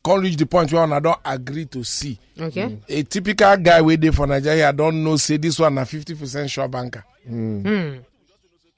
[0.04, 2.18] come reach the point where una don agree to see.
[2.40, 2.78] Okay.
[2.88, 6.48] a typical guy wey dey for nigeria don know say this one na fifty percent
[6.50, 7.02] sure banker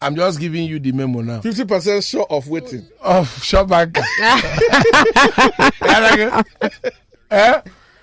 [0.02, 2.86] i'm just giving you the memo now 50% sure of waiting.
[3.02, 4.02] of sure banker
[7.30, 7.60] eh?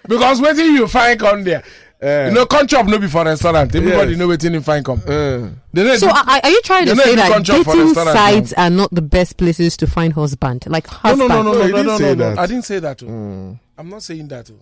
[0.07, 1.63] because wetin you find come there
[1.99, 2.27] Eh.
[2.27, 4.19] you know come chop no be for restaurant everybody Yes.
[4.19, 4.99] know wetin him find come.
[5.07, 5.49] Uh,
[5.97, 9.01] So do- are, are you trying to say that dating restaurant sites are not the
[9.01, 10.63] best places to find husband?
[10.67, 11.27] Like husband.
[11.29, 12.41] no, no, no, No, no, he no, didn't no, say no, no.
[12.41, 13.01] I didn't say that.
[13.01, 13.57] oh.
[13.79, 14.51] I'm not saying that.
[14.51, 14.59] oh.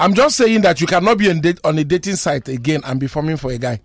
[0.00, 2.98] I'm just saying that you cannot be on, date, on a dating site again and
[2.98, 3.80] be forming for a guy.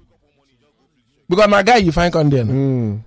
[1.32, 2.44] Because my guy, you find on there.
[2.44, 3.00] mm.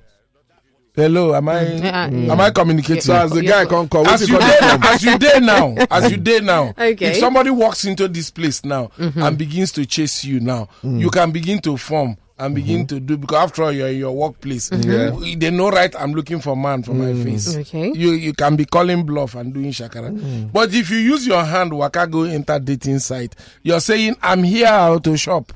[0.97, 3.03] Hello, am I Uh, am I communicating?
[3.03, 5.75] So as the guy can't come, as you he dey come as you dey now
[5.91, 6.73] as you dey now.
[6.79, 7.11] Okay.
[7.11, 9.21] if somebody walks into this place now mm-hmm.
[9.21, 11.01] and begins to chase you now mm.
[11.01, 12.95] you can begin to form and begin mm-hmm.
[12.97, 14.71] to do because after all you're in your workplace.
[14.71, 15.39] Mm-hmm.
[15.41, 17.25] They know right i'm looking for man for my mm.
[17.25, 17.57] face.
[17.57, 17.91] Okay.
[17.93, 20.51] you you can be calling bluff and doing shakara.
[20.53, 23.35] But if you use your hand waka go enter dating site.
[23.65, 25.53] You're saying i'm here to shop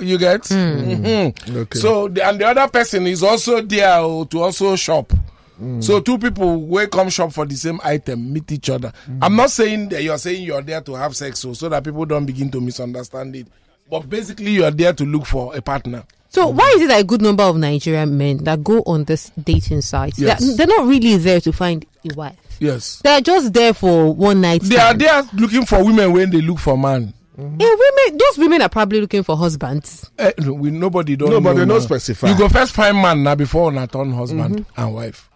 [0.00, 0.42] you get?
[0.42, 1.56] Mhm.
[1.56, 1.78] Okay.
[1.78, 5.10] so the, and the other person is also there oh, to also shop.
[5.56, 5.80] Hmm.
[5.80, 8.92] So two people wey come shop for the same item meet each other.
[9.06, 9.18] Hmm.
[9.22, 12.04] I'm not saying that you're saying you're there to have sex so, so that people
[12.04, 13.46] don't begin to misunderstand it.
[13.90, 16.04] But basically you're there to look for a partner.
[16.28, 19.30] So why is it that a good number of Nigerian men that go on this
[19.42, 20.40] dating sites, Yes.
[20.40, 22.36] they're, they're not really there to find a wife.
[22.60, 23.00] yes.
[23.02, 24.60] They're just there for one night.
[24.62, 28.62] they are there looking for women when they look for man Eh, women, those women
[28.62, 30.10] are probably looking for husbands.
[30.18, 31.74] eh, no, we, nobody don't No, but they now.
[31.74, 32.28] no specify.
[32.30, 35.28] you go first find man now before una turn husband and wife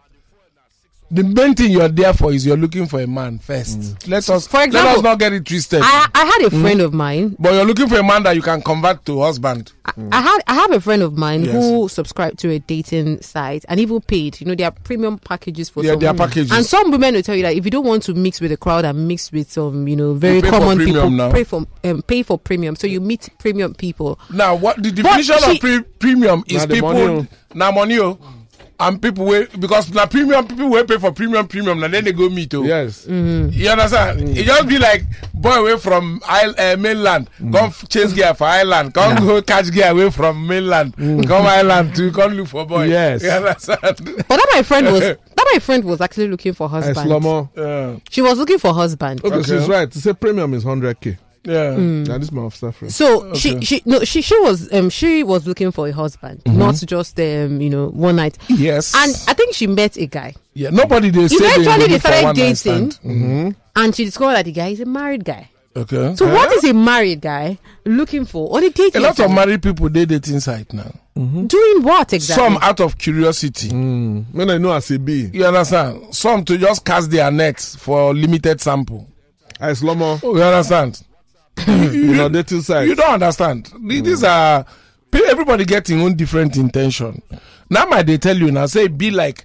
[1.13, 4.47] the main thing you're there for is you're looking for a man first let us
[4.47, 7.37] For let us not get it twisted I, I had a friend of mine.
[7.39, 9.73] But you're looking for a man that you can convert to husband.
[9.85, 11.53] I, I had I have a friend of mine Yes.
[11.55, 14.41] who subscribed to a dating site and even paid.
[14.41, 16.29] You know, there are premium packages for Yeah, some there are women.
[16.29, 16.53] packages.
[16.53, 18.57] And some women will tell you that if you don't want to mix with the
[18.57, 21.33] crowd and mix with some, you know, very for common people, now.
[21.33, 22.77] pay for um, pay for premium.
[22.77, 24.19] So you meet premium people.
[24.33, 28.19] Now, what the definition she- of pre- premium is people money, now money oh,
[28.81, 32.13] and people wey because now premium people wey pay for premium premium and then they
[32.13, 32.63] go meet oh.
[32.63, 33.07] Yes.
[33.07, 33.51] Mm-hmm.
[33.53, 34.21] You understand?
[34.21, 34.37] Mm.
[34.37, 37.53] It just be like boy away from isle, uh, mainland, mm.
[37.53, 41.27] come chase gear for island, come go catch gear away from mainland, mm.
[41.27, 42.85] come island to come look for boy.
[42.85, 43.23] Yes.
[43.23, 43.81] You understand?
[44.31, 45.01] But that my friend was
[45.37, 47.11] that my friend was actually looking for Hey, husband.
[47.11, 47.49] Slomo.
[47.57, 47.99] Yeah.
[48.11, 49.25] She was looking for husband.
[49.25, 49.59] Okay, Okay.
[49.59, 49.91] she's right.
[49.91, 51.19] To say premium is 100k.
[51.45, 51.75] Yeah.
[51.77, 52.91] Now this man of suffering.
[52.91, 56.75] So she she no she she was um she was looking for a husband, not
[56.75, 58.37] just um you know one night.
[58.49, 58.95] Yes.
[58.95, 60.35] And I think she met a guy.
[60.55, 62.55] yeah, nobody they Eventually, they, they started dating.
[62.57, 62.99] stand.
[63.05, 63.55] Mhm.
[63.77, 65.49] and she discovered that the guy is a married guy.
[65.75, 66.15] Okay.
[66.17, 69.89] So what is a married guy looking for on a A lot of married people
[69.89, 70.93] they dating site now.
[71.15, 72.45] doing what exactly?
[72.45, 73.69] Some out of curiosity.
[73.69, 74.25] Mm.
[74.33, 76.15] When I know as a B, You understand?
[76.15, 79.07] Some to just cast their nets for limited sample.
[79.61, 81.01] I Slomo, You understand?
[81.67, 82.89] you know, the two sides.
[82.89, 83.67] You don't understand.
[83.67, 83.89] Th- hmm.
[84.05, 84.65] These are
[85.13, 87.23] everybody getting own different intention.
[87.69, 88.67] Now, might they tell you now?
[88.67, 89.45] Say be like,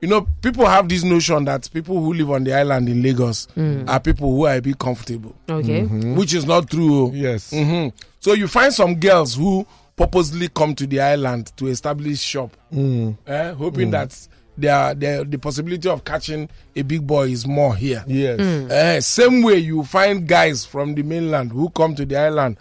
[0.00, 3.46] you know, people have this notion that people who live on the island in Lagos
[3.54, 3.84] hmm.
[3.88, 5.82] are people who are a bit comfortable, okay.
[5.82, 6.14] Mm-hmm.
[6.16, 7.06] which is not true.
[7.08, 7.12] oh.
[7.12, 7.50] Yes.
[7.52, 7.92] Mhm.
[8.20, 9.66] So you find some girls who
[9.96, 13.12] purposely come to the island to establish shop, hmm.
[13.26, 18.04] eh, hoping that their, their the possibility of catching a big boy is more here.
[18.06, 18.40] Yes.
[18.70, 22.56] Eh, same way you find guys from the mainland who come to the island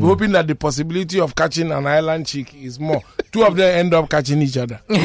[0.00, 3.02] hoping that the possibility of catching an island chick is more.
[3.32, 4.80] Two of them end up catching each other.
[4.88, 4.98] That's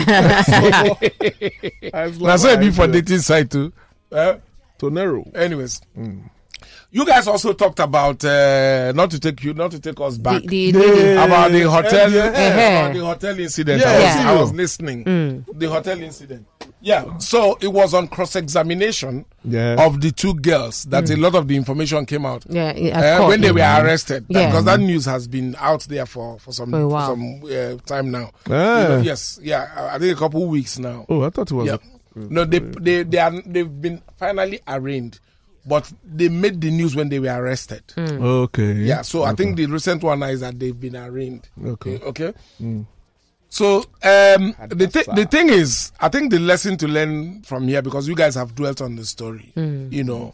[2.44, 3.74] why it be for dating side too.
[4.12, 4.38] Eh?
[4.78, 5.36] Tonero.
[5.36, 5.82] Anyways,
[6.92, 10.42] you guys also talked about uh, not to take you, not to take us back.
[10.44, 11.12] The, the lady.
[11.12, 12.30] about the hotel, Yeah.
[12.30, 13.84] about the hotel incident.
[13.84, 14.32] I, was, Yeah.
[14.32, 15.46] I was listening.
[15.54, 16.48] The hotel incident.
[16.82, 17.18] Yeah.
[17.20, 19.76] So it was on cross examination Yeah.
[19.86, 22.46] of the two girls that a lot of the information came out.
[22.50, 24.48] Yeah, yeah, Uh, when they were arrested, Yeah.
[24.48, 28.12] because that news has been out there for for some For a some uh, time
[28.12, 28.32] now.
[28.50, 28.82] Ah.
[28.82, 31.06] You know, yes, yeah, I- I think a couple weeks now.
[31.10, 31.68] Oh, I thought it was.
[31.68, 31.78] Yeah.
[32.16, 35.20] No, they they they are they've been finally arraigned,
[35.70, 37.84] but they made the news when they were arrested.
[37.96, 38.74] Okay.
[38.74, 41.48] Yeah, so I think the recent one is that they've been arraigned.
[41.64, 41.98] Okay.
[41.98, 42.34] Hmm, okay.
[42.58, 42.82] Hmm.
[43.50, 47.82] So um, the th- the thing is, I think the lesson to learn from here
[47.82, 49.54] because you guys have dwelt on the story.
[49.56, 50.34] You know,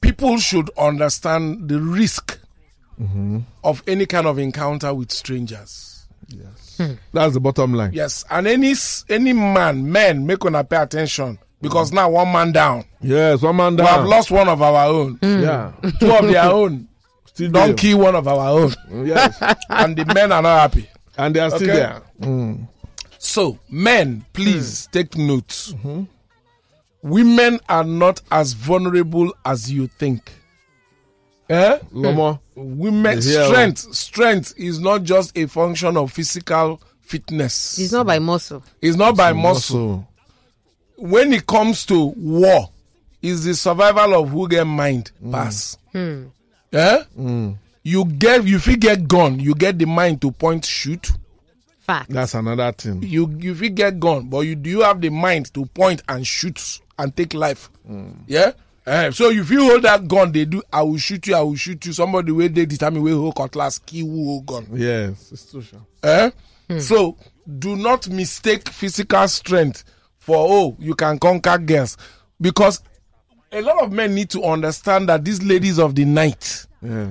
[0.00, 2.38] people should understand the risk
[3.00, 3.40] mm-hmm.
[3.64, 6.06] of any kind of encounter with strangers.
[6.28, 6.80] Yes,
[7.12, 7.92] that's the bottom line.
[7.92, 8.74] Yes, and any
[9.10, 12.84] any man, men, make una pay attention because now one man down.
[13.00, 13.86] Yes, one man down.
[13.86, 15.16] We have lost one of our own.
[15.18, 15.42] Mm.
[15.42, 15.90] Yeah.
[16.00, 16.88] Two of their own.
[17.26, 18.70] Still Don't kill one of our own.
[18.90, 19.38] Mm, yes.
[19.70, 20.88] and the men are not happy.
[21.16, 21.78] And they are still Okay.
[21.78, 22.02] there.
[22.20, 22.68] Mm.
[23.18, 24.90] So, men, please mm.
[24.90, 25.48] take note.
[25.48, 26.02] Mm-hmm.
[27.02, 30.30] Women are not as vulnerable as you think.
[31.48, 31.78] Eh?
[31.92, 32.40] Lomo.
[32.54, 37.78] Women strength strength is not just a function of physical fitness.
[37.78, 38.62] It's not by muscle.
[38.80, 39.80] It's not by muscle.
[39.80, 40.08] Also.
[41.02, 42.70] When it comes to war,
[43.20, 45.76] is the survival of who get mind pass.
[45.94, 47.02] Eh?
[47.84, 51.10] You get you fit get gun, you get the mind to point shoot.
[51.80, 52.08] Fact.
[52.10, 53.02] That's another thing.
[53.02, 56.00] you if you fit get gun but you do you have the mind to point
[56.08, 57.68] and shoot and take life
[58.28, 58.52] yeah
[58.86, 60.60] Eh, so if you hold that gun, they do.
[60.72, 61.36] I will shoot you.
[61.36, 61.92] I will shoot you.
[61.92, 64.66] Somebody where they determine where hold cutlass, kill who hold gun.
[64.72, 65.82] Yes, it's too sharp.
[66.02, 66.30] Eh?
[66.80, 67.16] So
[67.60, 69.84] do not mistake physical strength
[70.22, 71.96] for oh you can conquer girls
[72.40, 72.80] because
[73.50, 77.08] a lot of men need to understand that these ladies of the night, Yeah.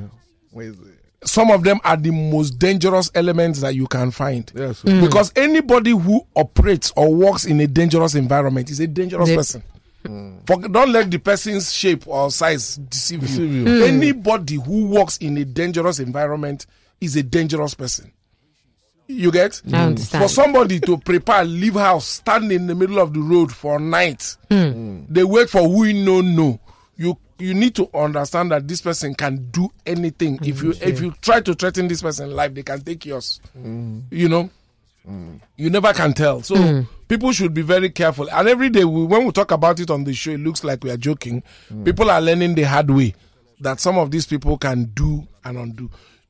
[0.52, 0.98] Where is it?
[1.24, 4.52] some of them are the most dangerous elements that you can find.
[4.56, 4.82] Yes.
[4.82, 5.02] Mm.
[5.02, 9.64] Because anybody who operates or works in a dangerous environment is a dangerous They- person.
[10.04, 10.48] Mm.
[10.48, 13.68] For, don't let the person's shape or size deceive, Deceive you.
[13.68, 13.84] you.
[13.86, 16.66] Anybody who works in a dangerous environment
[17.00, 18.12] is a dangerous person.
[19.12, 19.62] You get?
[19.68, 19.86] I mm.
[19.88, 20.24] understand.
[20.24, 24.38] For somebody to prepare, leave house, stand in the middle of the road for night,
[24.50, 24.56] hmm.
[24.56, 25.06] mm.
[25.10, 26.60] they wait for who you know know.
[26.98, 30.40] You you need to understand that this person can do anything.
[30.44, 33.42] If you if you try to threaten this person life, they can take yours.
[33.54, 34.02] Hmm.
[34.12, 34.50] You know,
[35.58, 36.42] you never can tell.
[36.44, 36.82] So hmm.
[37.08, 38.30] people should be very careful.
[38.32, 40.84] And every day we, when we talk about it on the show, it looks like
[40.84, 41.44] we are joking.
[41.84, 43.16] People are learning the hard way
[43.62, 45.90] that some of these people can do and undo.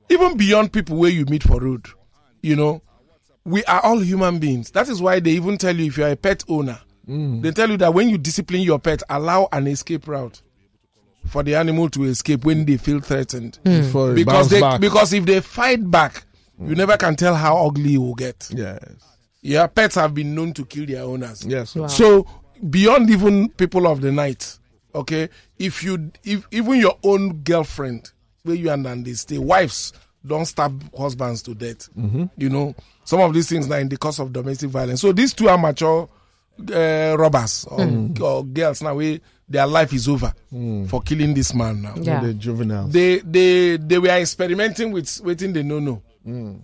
[0.10, 1.86] Even beyond people where you meet for road,
[2.42, 2.82] you know,
[3.46, 4.72] we are all human beings.
[4.72, 7.42] That is why they even tell you if you are a pet owner, mm.
[7.42, 10.42] they tell you that when you discipline your pet, allow an escape route
[11.28, 13.60] for the animal to escape when they feel threatened.
[13.64, 13.82] Mm.
[13.82, 14.82] Before Because they back.
[14.82, 16.26] because if they fight back,
[16.60, 16.70] mm.
[16.70, 18.50] you never can tell how ugly you will get.
[18.54, 18.80] yes.
[19.44, 21.44] Yeah, pets have been known to kill their owners.
[21.44, 21.74] Yes.
[21.76, 21.88] Wow.
[21.88, 22.28] So
[22.70, 24.60] beyond even people of the night,
[24.94, 28.12] okay, if you if even your own girlfriend
[28.44, 29.94] where you and and they stay, wives
[30.26, 31.90] don't stab husbands to death.
[31.98, 32.26] Mm-hmm.
[32.38, 35.02] You know, some of these things are in the cause of domestic violence.
[35.02, 36.06] So these two amateur
[36.74, 38.20] uh, robbers or, mm.
[38.22, 40.88] or girls now, we, their life is over mm.
[40.90, 41.96] for killing this man now.
[41.98, 42.22] Yeah.
[42.22, 42.92] The juveniles.
[42.92, 46.02] They they they were experimenting with waiting the no no.
[46.26, 46.62] Mm.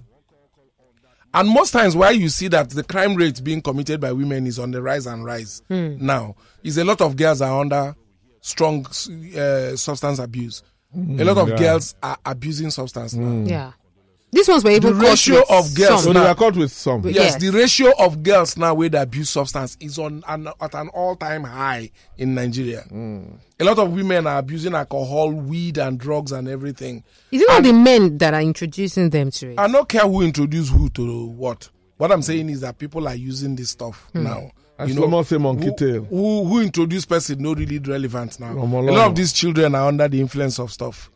[1.33, 4.57] And most times, why you see that the crime rate being committed by women is
[4.57, 7.95] on the rise and rise now is a lot of girls are under
[8.41, 10.63] strong uh, substance abuse.
[10.97, 11.57] A lot of mm, yeah.
[11.57, 13.27] girls are abusing substance now.
[13.27, 13.49] Mm.
[13.49, 13.71] Yeah.
[14.31, 16.55] These ones were even The caught ratio with of girls so they now- were caught
[16.57, 17.01] with some.
[17.05, 17.35] Yes, Yes.
[17.37, 21.91] the ratio of girls now with abuse substance is on an, at an all-time high
[22.17, 22.83] in Nigeria.
[22.91, 23.37] Mm.
[23.59, 27.03] A lot of women are abusing alcohol, weed, and drugs and everything.
[27.31, 29.59] Is it not the men that are introducing them to it?
[29.59, 31.69] I don't care who introduced who to what.
[31.95, 34.23] What I'm saying is that people are using this stuff hmm.
[34.23, 34.51] now.
[34.79, 36.05] Say monkey who.
[36.09, 38.53] Who, who introduced person no really relevant now.
[38.53, 41.09] Lomo A lot of these children are under the influence of stuff.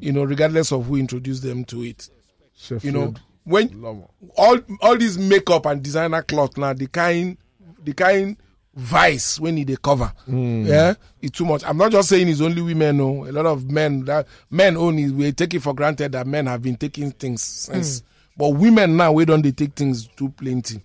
[0.00, 2.08] You know, regardless of who introduced them to it.
[2.56, 2.84] Sheffield.
[2.84, 3.14] You know,
[3.44, 4.08] when Lomo.
[4.36, 7.36] all all these makeup and designer cloth now the kind
[7.82, 8.36] the kind
[8.74, 12.96] vice when they cover yeah it's too much i'm not just saying it's only women
[12.98, 16.46] no a lot of men that men only we take it for granted that men
[16.46, 18.02] have been taking things since
[18.36, 20.80] but women now we don't they take things too plenty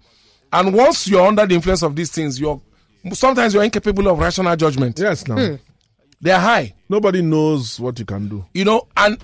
[0.53, 2.61] and once you're under the influence of these things you're
[3.11, 5.57] sometimes you're incapable of rational judgment Yes, now.
[6.21, 8.45] they're high Nobody knows what you can do.
[8.53, 9.17] you know, and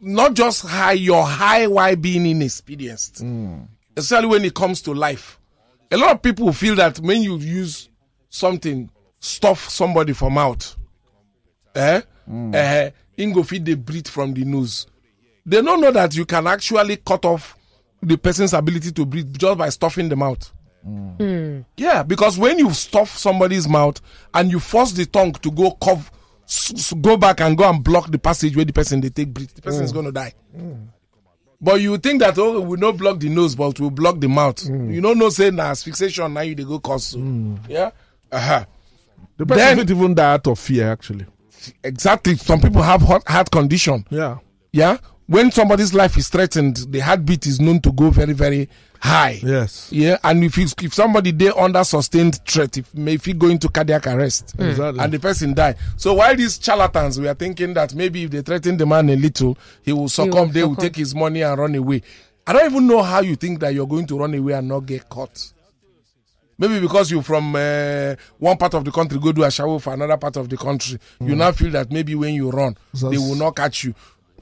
[0.00, 3.24] not just high, you're high while being inexperienced.
[3.96, 5.40] Especially when it comes to life.
[5.90, 7.88] A lot of people feel that when you use
[8.28, 10.76] something, stuff somebody for mouth,
[11.74, 12.02] eh?
[12.52, 14.86] eh Ingo feed they breathe from the nose.
[15.46, 17.56] They don't know that you can actually cut off
[18.02, 20.16] the person's ability to breathe just by stuffing the
[20.84, 21.64] mouth.
[21.76, 24.00] Yeah, because when you stuff somebody's mouth
[24.32, 25.76] and you force the tongue to go
[26.46, 29.50] s- go back and go and block the passage where the person they take breathe,
[29.50, 29.94] the person is mm.
[29.94, 30.32] going to die.
[31.60, 34.56] But you think that oh we not block the nose, but we block the mouth.
[34.56, 34.94] Mm.
[34.94, 37.06] You don't know say na asphyxiation now you they go cause.
[37.06, 37.18] so.
[37.18, 37.58] Mm.
[37.68, 37.90] Yeah,
[38.30, 38.64] uh-huh.
[39.36, 41.26] The person Then- even die out of fear, actually.
[41.82, 42.36] exactly.
[42.36, 44.04] Some people have heart, heart condition.
[44.10, 44.38] Yeah.
[44.72, 48.68] Yeah, when somebody's life is threatened, the heartbeat is known to go very very
[49.04, 49.38] high.
[49.42, 49.88] Yes.
[49.92, 53.48] Yeah, and if it's, if somebody they under sustained threat, if may if he go
[53.48, 55.00] into cardiac arrest, Exactly.
[55.02, 55.74] and the person die.
[55.96, 59.16] So while these charlatans, we are thinking that maybe if they threaten the man a
[59.16, 60.50] little, he will succumb.
[60.52, 60.82] they will succumb.
[60.84, 62.02] take his money and run away.
[62.46, 64.80] I don't even know how you think that you're going to run away and not
[64.86, 65.52] get caught.
[66.56, 69.92] Maybe because you from uh, one part of the country go do a shower for
[69.92, 73.18] another part of the country, you now feel that maybe when you run, So they
[73.18, 73.94] will not catch you.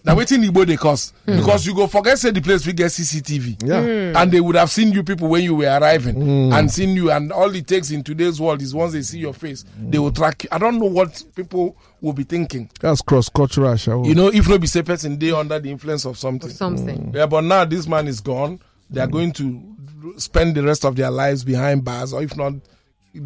[0.04, 1.36] Now waiting Igbo they cause hmm.
[1.36, 3.80] because you go forget say the place we get CCTV Yeah.
[3.82, 4.16] Hmm.
[4.16, 6.52] and they would have seen you people when you were arriving hmm.
[6.52, 9.32] and seen you and all it takes in today's world is once they see your
[9.34, 10.48] face they will track you.
[10.52, 12.68] I don't know what people will be thinking.
[12.80, 16.04] That's cross cultural, shall you know if no be say person they under the influence
[16.04, 16.50] of something.
[16.50, 17.12] Something.
[17.14, 18.60] yeah but now this man is gone.
[18.90, 19.74] They are going to
[20.16, 22.54] spend the rest of their lives behind bars or if not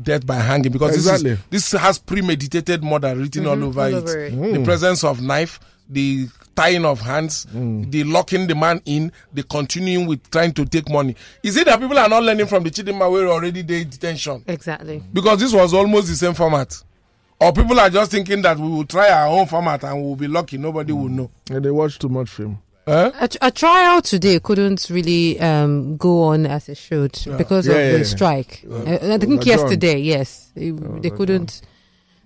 [0.03, 1.31] death by hanging because Exactly.
[1.51, 3.65] this is this has premeditated murder written all mm-hmm.
[3.65, 3.95] over all it.
[3.95, 4.53] over it.
[4.59, 10.07] the presence of knife the tying of hands the locking the man in the continuing
[10.07, 13.11] with trying to take money is it that people are not learning from the chidinma
[13.13, 15.03] where already they in detention Exactly.
[15.13, 16.75] because this was almost the same format
[17.39, 20.27] Or people are just thinking that we will try our own format and we'll be
[20.27, 20.57] lucky.
[20.57, 21.31] Nobody will know.
[21.51, 22.59] And they watch too much film.
[22.87, 23.11] Eh?
[23.21, 27.79] A, a trial today couldn't really um, go on as it should because Yeah, of
[27.81, 28.05] yeah, the yeah.
[28.05, 28.65] strike.
[28.71, 30.71] Uh, I think yesterday, yes, they,
[31.03, 31.61] they couldn't.
[31.61, 31.63] That's,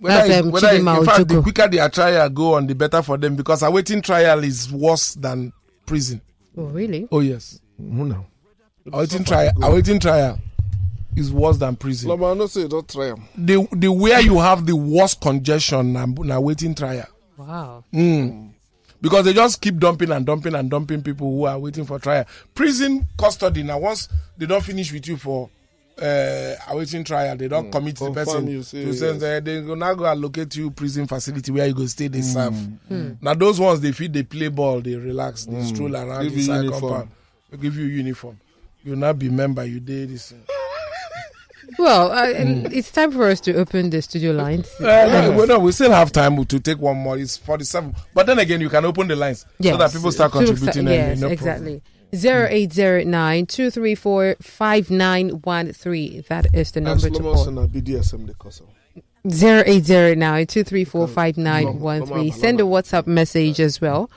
[0.00, 1.42] Whether, it- um, whether it- in fact, the Ojukwu.
[1.42, 5.52] quicker their trial go on, the better for them because awaiting trial is worse than
[5.86, 6.20] prison.
[6.56, 7.06] Oh, really?
[7.12, 8.26] Oh yes, Who now?
[8.92, 10.38] awaiting trial, awaiting trial
[11.16, 12.08] is worse than prison.
[12.08, 13.22] Lama, I know say don't try 'em.
[13.36, 17.06] The the where you have the worst congestion and na waiting trial.
[17.36, 17.84] Wow.
[19.02, 22.24] because they just keep dumping and dumping and dumping people who are waiting for trial.
[22.54, 25.48] Prison custody now once they don't finish with you for
[26.00, 27.72] uh, awaiting trial, they don't mm.
[27.72, 29.42] commit Confirm the person you say, to send yes.
[29.44, 32.24] they go now go allocate you prison facility where you go stay they mm.
[32.24, 32.54] serve.
[32.90, 33.16] Mm.
[33.22, 35.62] Now those ones they feed, they play ball, they relax, they hmm.
[35.64, 37.10] stroll around give inside the compound.
[37.50, 38.40] They give you uniform.
[38.82, 40.32] You now be member, you did this.
[41.78, 42.66] Well, uh, hmm.
[42.72, 44.68] it's time for us to open the studio lines.
[44.80, 47.16] Uh, well, no, we still have time to take one more.
[47.18, 47.94] It's 47.
[48.14, 49.74] But then again, you can open the lines yes.
[49.74, 50.86] so that people start contributing.
[50.88, 51.80] Yes, no exactly.
[51.80, 51.99] Problem.
[52.12, 56.24] 0809 234 5913.
[56.28, 57.58] That is the number to call.
[57.58, 58.28] Uh, BDSM,
[59.24, 62.32] 0809 234 5913.
[62.32, 64.10] Send a WhatsApp message as well.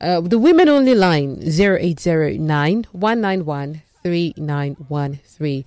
[0.00, 5.64] Uh, the women only line 0809 191 3913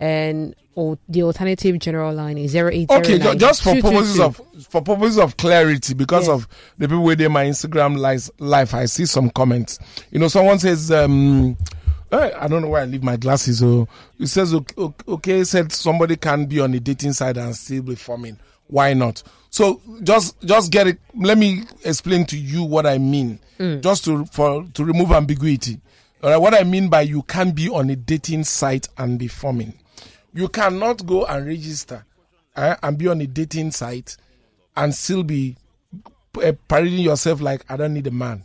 [0.00, 3.74] and or the alternative general line is zero eight zero Okay, ju- nine just for
[3.80, 6.34] purposes of for purposes of clarity, because Yes.
[6.34, 7.96] of the people within my Instagram
[8.38, 9.78] live, I see some comments.
[10.10, 11.56] You know, someone says, um,
[12.12, 13.62] eh, I don't know why I leave my glasses.
[13.62, 13.88] Oh,
[14.20, 17.94] it says, okay, okay, said somebody can be on the dating side and still be
[17.94, 18.38] forming.
[18.66, 19.22] Why not?
[19.48, 20.98] So just just get it.
[21.14, 25.80] Let me explain to you what I mean, just to for to remove ambiguity.
[26.22, 29.28] All right, what I mean by you can be on a dating site and be
[29.28, 29.72] forming.
[30.36, 32.04] You cannot go and register
[32.56, 34.16] eh, and be on a dating site
[34.76, 35.56] and still be
[36.42, 38.44] uh, parading yourself like I don't need a man.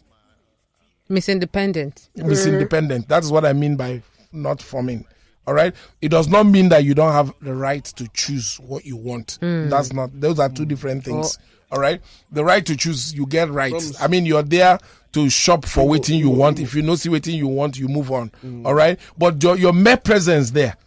[1.10, 2.08] Miss Independent.
[2.16, 3.10] Miss Independent.
[3.10, 5.06] That's what I mean by not forming.
[5.46, 5.76] All right.
[6.02, 9.38] It does not mean that you don't have the right to choose what you want.
[9.42, 10.12] That's not.
[10.20, 11.38] Those are two different things.
[11.74, 12.02] All right.
[12.32, 14.02] The right to choose, you get rights.
[14.02, 14.80] I mean, you're there
[15.12, 16.60] to shop for waiting you want.
[16.62, 18.32] If you know see waiting you want, you move on.
[18.66, 18.98] All right.
[19.18, 20.78] But your your mere presence there,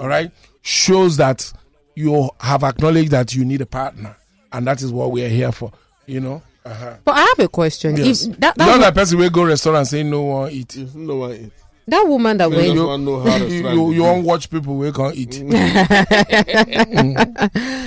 [0.00, 0.30] all right,
[0.68, 1.50] shows that
[1.94, 4.16] you have acknowledged that you need a partner,
[4.52, 5.72] and that is what we are here for.
[6.06, 6.42] You know.
[6.64, 6.96] Uh-huh.
[7.04, 7.96] But I have a question.
[7.96, 8.26] Yes.
[8.26, 10.76] If that, Not that, that person will go restaurant saying no one eat.
[10.76, 11.52] If no one eat.
[11.86, 14.02] that woman that They went just want to know how you, you, you do.
[14.02, 15.40] won't watch people we can't eat.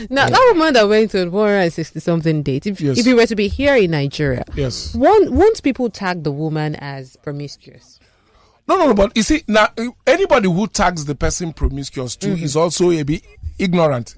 [0.10, 2.98] Now, that woman that went to a 160 something date, if, Yes.
[2.98, 4.96] if you were to be here in Nigeria, Yes.
[4.96, 8.00] one, won't people tag the woman as promiscuous?
[8.68, 8.94] No, no, no.
[8.94, 9.68] But you see, now
[10.08, 12.44] anybody who tags the person promiscuous too mm-hmm.
[12.44, 13.24] is also a bit
[13.60, 14.16] ignorant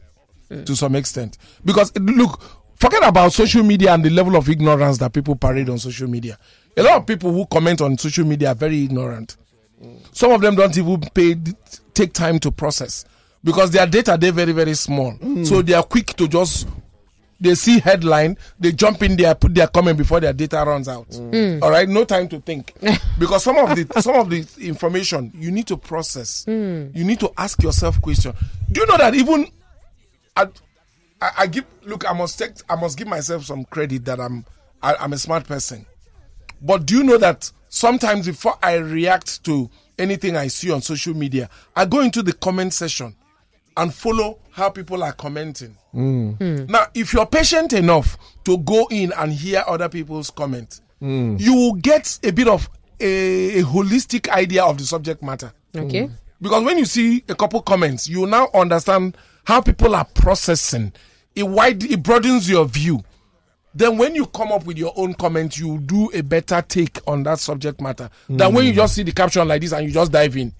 [0.65, 1.37] to some extent.
[1.65, 2.41] Because look,
[2.75, 6.37] forget about social media and the level of ignorance that people parade on social media.
[6.77, 9.37] A lot of people who comment on social media are very ignorant.
[9.83, 9.99] Mm.
[10.15, 11.35] Some of them don't even pay
[11.93, 13.05] take time to process
[13.43, 15.13] because their data they're very very small.
[15.13, 15.45] Mm.
[15.45, 16.67] So they are quick to just
[17.43, 21.09] they see headline, they jump in there, put their comment before their data runs out.
[21.09, 21.61] Mm.
[21.61, 22.73] All right, no time to think
[23.19, 26.45] because some of the some of the information you need to process.
[26.45, 26.87] Hmm.
[26.93, 28.33] You need to ask yourself question.
[28.71, 29.47] Do you know that even
[30.37, 30.47] I,
[31.21, 34.45] I, I give look, I must take I must give myself some credit that I'm
[34.81, 35.85] I, I'm a smart person.
[36.61, 39.69] But do you know that sometimes before I react to
[39.99, 43.17] anything I see on social media, I go into the comment section
[43.77, 45.75] and follow how people are commenting.
[45.91, 46.31] Hmm.
[46.31, 46.65] Hmm.
[46.65, 51.35] Now, if you're patient enough to go in and hear other people's comments, hmm.
[51.39, 52.69] you will get a bit of
[52.99, 55.51] a, a holistic idea of the subject matter.
[55.75, 56.09] Okay.
[56.41, 60.93] Because when you see a couple comments, you now understand how people are processing.
[61.35, 63.01] It wide it broadens your view.
[63.75, 67.23] Then when you come up with your own comment, you do a better take on
[67.23, 70.11] that subject matter than when you just see the caption like this and you just
[70.11, 70.53] dive in.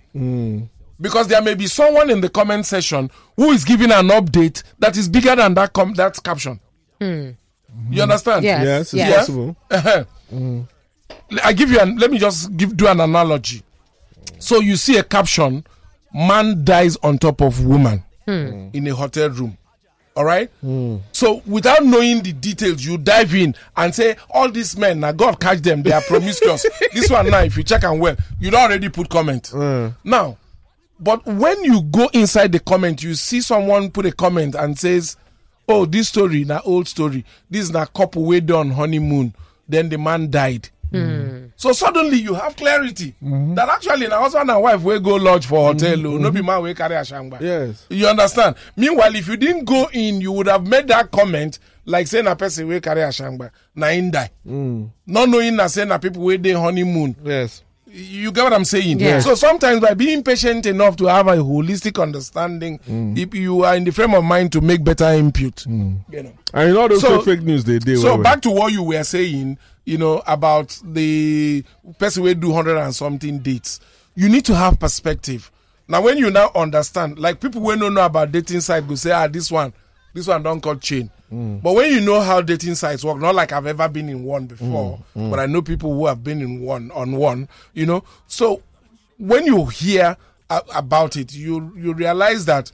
[1.04, 4.96] Because there may be someone in the comment section who is giving an update that
[4.96, 6.62] is bigger than that com- that caption.
[6.98, 7.32] Hmm.
[7.90, 8.46] You understand?
[8.46, 8.64] Yes.
[8.64, 9.18] Yes, it's yes.
[9.18, 9.56] possible.
[9.70, 10.04] Uh-huh.
[10.30, 10.62] Hmm.
[11.44, 13.64] I give you an let me just give do an analogy.
[14.40, 15.66] So you see a caption,
[16.16, 18.70] man dies on top of woman hmm.
[18.72, 19.58] in a hotel room.
[20.16, 20.50] All right.
[21.12, 25.38] So without knowing the details, you dive in and say all these men now God
[25.38, 25.84] catch them.
[25.84, 26.66] They are promiscuous.
[26.94, 29.54] this one now, if you check and well, you don't already put comment.
[30.06, 30.38] Now,
[31.00, 35.18] but when you go inside the comment, you see someone put a comment and says,
[35.68, 37.26] "Oh, this story na old story.
[37.50, 39.34] This is na couple way done honeymoon.
[39.68, 41.46] Then the man died." Hmm.
[41.56, 43.56] So suddenly you have clarity mm-hmm.
[43.56, 46.22] that actually na husband and wife wey go lodge for hotel o mm-hmm.
[46.24, 47.42] no be man wey carry ashangba.
[47.42, 47.88] Yes.
[47.90, 48.56] You understand?
[48.76, 52.36] Meanwhile, if you didn't go in, you would have made that comment like say na
[52.36, 54.30] person wey carry ashangba na him die.
[54.48, 54.90] Mm.
[55.08, 57.16] Not knowing that say na people wey dey honeymoon.
[57.24, 57.64] Yes.
[57.96, 59.00] You get what I'm saying?
[59.00, 59.20] Yeah.
[59.20, 63.16] So sometimes by being patient enough to have a holistic understanding, mm.
[63.16, 66.00] if you are in the frame of mind to make better input, mm.
[66.10, 66.34] you know.
[66.56, 67.98] And know those So- fake news they do.
[67.98, 68.24] So eh?
[68.24, 71.64] back to what you were saying, you know, about the
[72.00, 73.80] person will do hundred and something dates.
[74.16, 75.52] You need to have perspective.
[75.88, 79.12] Now, when you now understand, like people when don't know about dating site go say,
[79.12, 79.72] ah, this one,
[80.16, 81.12] this one don't call chain.
[81.32, 84.46] But when you know how dating sites work, not like I've ever been in one
[84.46, 85.30] before, mm, mm.
[85.32, 88.04] but I know people who have been in one on one, you know.
[88.28, 88.62] So
[89.18, 90.16] when you hear
[90.52, 92.72] a- about it, you you realize that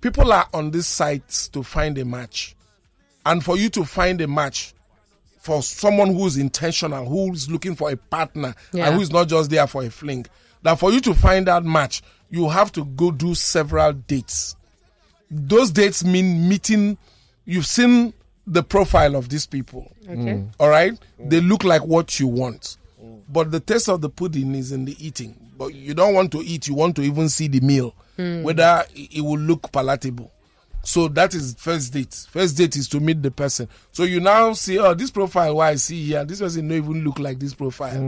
[0.00, 2.56] people are on these sites to find a match
[3.26, 4.72] and for you to find a match
[5.38, 8.86] for someone who's intentional, who's looking for a partner, Yeah.
[8.88, 10.24] and who's not just there for a fling,
[10.62, 14.56] that for you to find that match, you have to go do several dates.
[15.30, 16.96] Those dates mean meeting.
[17.50, 18.12] You've seen
[18.46, 19.90] the profile of these people.
[20.04, 20.14] Okay.
[20.14, 20.48] Mm.
[20.60, 23.20] All right, they look like what you want, mm.
[23.28, 25.34] but the taste of the pudding is in the eating.
[25.58, 28.44] But you don't want to eat; you want to even see the meal, mm.
[28.44, 30.30] whether it will look palatable.
[30.82, 32.26] So that is first date.
[32.30, 33.68] First date is to meet the person.
[33.92, 35.56] So you now see, oh, this profile.
[35.56, 38.00] Why I see here, this person don't even look like this profile.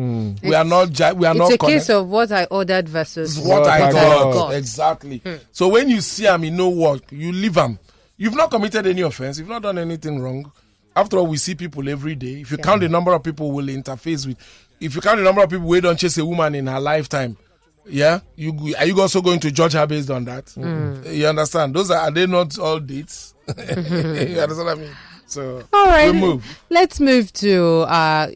[0.42, 0.90] We are not.
[0.92, 1.52] Gi- we are It's not.
[1.52, 4.32] a connect- case of what I ordered versus what, What I I got.
[4.32, 4.54] got.
[4.54, 5.18] Exactly.
[5.18, 5.34] Hmm.
[5.50, 7.78] So when you see him, you know what you leave him.
[8.22, 9.40] You've not committed any offense.
[9.40, 10.52] You've not done anything wrong.
[10.94, 12.42] After all, we see people every day.
[12.42, 14.38] If you count the number of people we'll interface with,
[14.78, 17.36] if you count the number of people who don't chase a woman in her lifetime,
[17.84, 20.44] yeah, you are you also going to judge her based on that?
[20.46, 21.02] Mm.
[21.02, 21.16] Mm.
[21.16, 21.74] You understand?
[21.74, 23.34] Those are, are they not all dates?
[23.48, 24.96] you understand what I mean?
[25.26, 26.12] So All right.
[26.12, 26.60] we move.
[26.70, 28.28] Let's move to our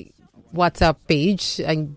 [0.53, 1.95] WhatsApp page and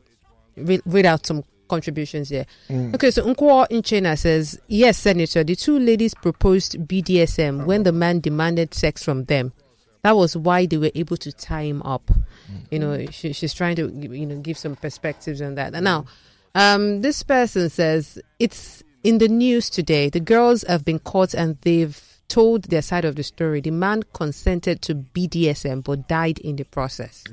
[0.55, 2.45] read out some contributions here.
[2.70, 8.20] Okay, so Nkwo Inchena says, Yes, Senator, the two ladies proposed BDSM when the man
[8.20, 9.53] demanded sex from them.
[10.01, 12.09] That was why they were able to tie him up.
[12.72, 15.74] You know, she, she's trying to you know give some perspectives on that.
[15.74, 16.05] And now,
[16.55, 20.09] um, this person says it's in the news today.
[20.09, 23.59] The girls have been caught and they've told their side of the story.
[23.59, 27.24] The man consented to BDSM but died in the process.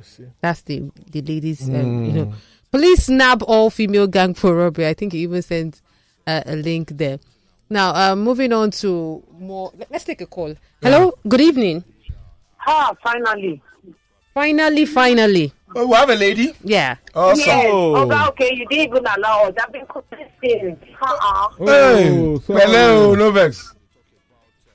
[0.41, 1.68] That's the the ladies.
[1.68, 2.34] Um, you know,
[2.71, 4.87] police nab all female gang for robbery.
[4.87, 5.81] I think he even sent
[6.27, 7.19] uh, a link there.
[7.69, 9.73] Now, uh, moving on to more.
[9.79, 10.55] let- Let's take a call.
[10.83, 11.19] Hello.
[11.27, 11.85] Good evening.
[12.67, 13.61] Ah, finally.
[14.35, 15.53] Finally, finally.
[15.75, 16.55] Oh, we have a lady.
[16.62, 16.97] Yeah.
[17.14, 17.41] Awesome.
[17.47, 17.67] Yes.
[17.71, 17.97] Oh.
[18.03, 19.55] Okay, okay, you didn't even allow us.
[19.61, 20.79] I've been consistent.
[21.01, 21.49] Uh-uh.
[21.59, 22.61] Hey, Oh, sorry.
[22.62, 23.75] hello, no vex.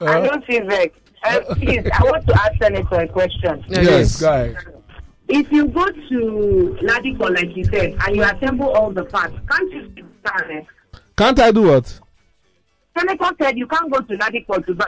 [0.01, 0.97] I Uh, don't feel vex.
[1.23, 3.63] Uh, please, I want to ask Senator a question.
[3.69, 4.55] yes, guy.
[5.33, 9.71] If you go to Ladipo, like you said, and you assemble all the parts, can't
[9.71, 10.69] you parents?
[11.17, 11.99] Can't I do what?
[12.97, 14.87] Senator said you can't go to Ladipo to buy.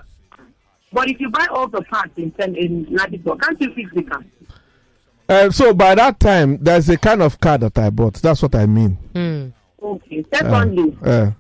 [0.92, 4.24] But if you buy all the parts in, in Ladipo, can't you fix the car?
[5.30, 8.16] Uh, so by that time, there's a kind of car that I bought.
[8.16, 8.98] That's what I mean.
[9.16, 9.48] Hmm.
[9.82, 10.26] Okay.
[10.34, 11.32] Secondly, Uh,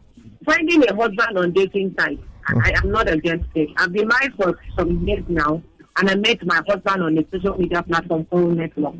[0.45, 3.69] finding a husband on dating sites, I am not against it.
[3.77, 5.61] I've been married for some years now,
[5.97, 8.95] and I met my husband on a social media platform called Network.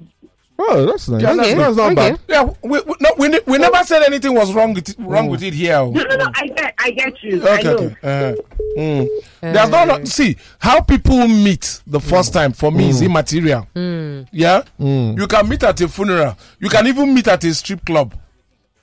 [0.59, 1.21] oh, that's nice.
[1.21, 2.11] Yeah, that's, okay, that's not okay.
[2.11, 2.19] bad.
[2.27, 5.43] Yeah, we, we, no, we, we never said anything was wrong with it, wrong with
[5.43, 5.47] oh.
[5.47, 5.75] it here.
[5.77, 5.89] oh.
[5.91, 6.31] No, no, no.
[6.35, 7.47] I get, I get you.
[7.47, 7.73] I Okay, know.
[7.73, 7.95] okay.
[8.03, 8.35] Uh,
[8.77, 9.01] mm.
[9.41, 9.53] Uh.
[9.53, 12.33] There's no, no, see how people meet the first mm.
[12.33, 13.05] time for me is mm.
[13.07, 13.67] immaterial.
[13.75, 14.27] Mm.
[14.31, 16.37] Yeah, you can meet at a funeral.
[16.59, 18.15] You can even meet at a strip club.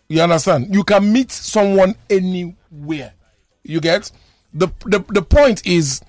[0.08, 0.74] You understand?
[0.74, 3.12] You can meet someone anywhere.
[3.62, 4.10] You get
[4.52, 6.00] the the the point is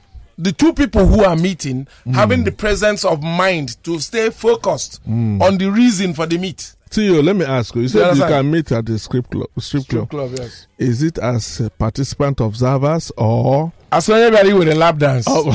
[0.41, 2.13] the two people who are meeting hmm.
[2.13, 5.41] having the presence of mind to stay focused hmm.
[5.41, 6.75] on the reason for the meet.
[6.89, 7.83] Theo, let me ask you.
[7.83, 8.31] You said you understand?
[8.33, 9.47] can meet at the strip club.
[9.59, 10.07] Strip club.
[10.07, 10.67] Strip club, yes.
[10.77, 13.71] Is it as participant observers or?
[13.91, 15.25] As anybody with a lap dance.
[15.29, 15.51] Oh.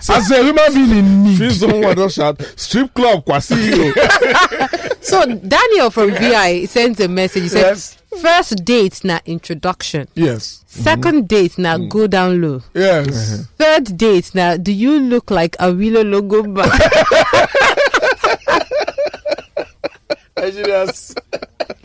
[0.00, 1.38] So, As a human being in need.
[1.38, 3.92] Feel someone just shout strip club Kwasi.
[5.02, 7.42] So Daniel from VI sends a message.
[7.44, 8.01] He said, Yes.
[8.20, 10.08] First date na introduction.
[10.14, 10.64] Yes.
[10.66, 11.32] Second mm-hmm.
[11.32, 11.88] date na mm.
[11.88, 12.62] go down low.
[12.74, 13.08] Yes.
[13.08, 13.42] Uh-huh.
[13.56, 16.68] Third date now, do you look like a Wilo logo bag?
[20.42, 21.14] Yes.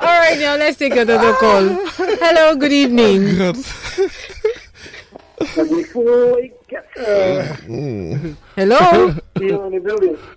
[0.00, 1.68] All right, now let's take another call.
[2.18, 3.40] Hello, good evening.
[3.40, 3.52] Oh,
[5.40, 6.36] Hello,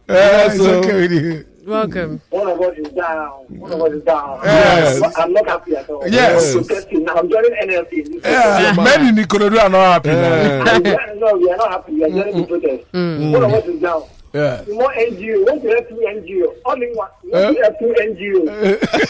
[0.08, 0.60] Yes.
[0.60, 1.46] Okay with you.
[1.68, 2.22] welcome.
[2.30, 3.32] One of us is down.
[3.50, 4.40] One of us is down.
[4.46, 5.00] Yes.
[5.02, 6.08] But I'm not happy at all.
[6.08, 6.56] Yes.
[6.56, 7.16] I'm now.
[7.16, 8.22] I'm joining NLC.
[8.24, 8.74] Yeah.
[8.78, 10.64] Men in Ikorodu are not happy now.
[10.72, 11.94] And no, we are not happy.
[11.94, 12.48] We are joining the mm.
[12.48, 12.92] protest.
[12.94, 13.32] Mm.
[13.34, 14.04] One of us is down.
[14.34, 14.64] Yeah.
[14.66, 16.56] You want NGO, want to help you NGO.
[16.66, 18.46] All in one, you want to help you NGO.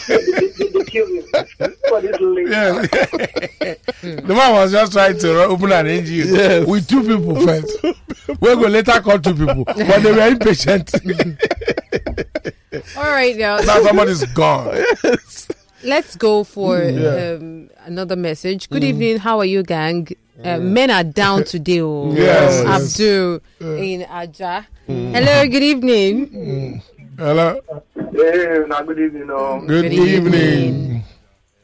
[0.06, 1.22] they, they, they kill me
[1.88, 2.50] for this lady.
[2.50, 2.82] Yeah.
[4.02, 6.66] the man was just trying to open an NGO Yes.
[6.66, 7.82] with two people first.
[8.40, 10.92] we go later call two people, but they were impatient.
[12.96, 14.84] All right, now now somebody's gone.
[15.84, 17.36] let's go for Mm, Yeah.
[17.38, 18.68] um, another message.
[18.68, 19.18] Good evening.
[19.18, 20.08] How are you, gang?
[20.42, 21.80] Uh, men are down today.
[21.80, 22.12] Oh.
[22.12, 23.00] Yes, From yes.
[23.00, 23.40] Abdul
[23.78, 24.66] in Aja.
[24.86, 25.46] Hello.
[25.48, 26.82] Good evening.
[27.18, 27.60] Hello.
[28.12, 29.30] Hey, now good evening.
[29.30, 30.34] Um, Good, Good evening.
[30.34, 31.04] evening.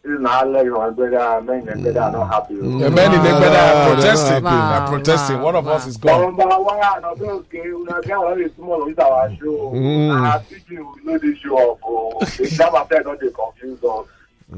[0.02, 2.54] this is not like my brother, man, and brother are not happy.
[2.54, 4.44] The men in Egbeda are protesting.
[4.44, 5.36] Wow, They're protesting.
[5.38, 5.72] wow, One of wow.
[5.72, 6.36] us is gone.
[6.36, 6.80] Number one,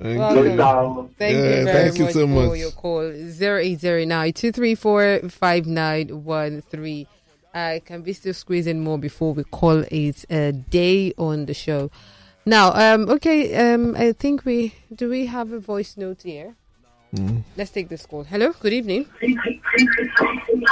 [0.00, 0.56] Close Welcome.
[0.56, 1.10] down.
[1.18, 3.00] Thank Yeah, you very thank you much so for your call.
[3.10, 7.06] 0809 234 5913.
[7.52, 11.90] Uh, can be still squeezing more before we call it a day on the show?
[12.46, 16.54] Now, um, okay, um, I think we do we have a voice note here?
[17.56, 18.24] Let's take this call.
[18.24, 19.06] Hello, good evening.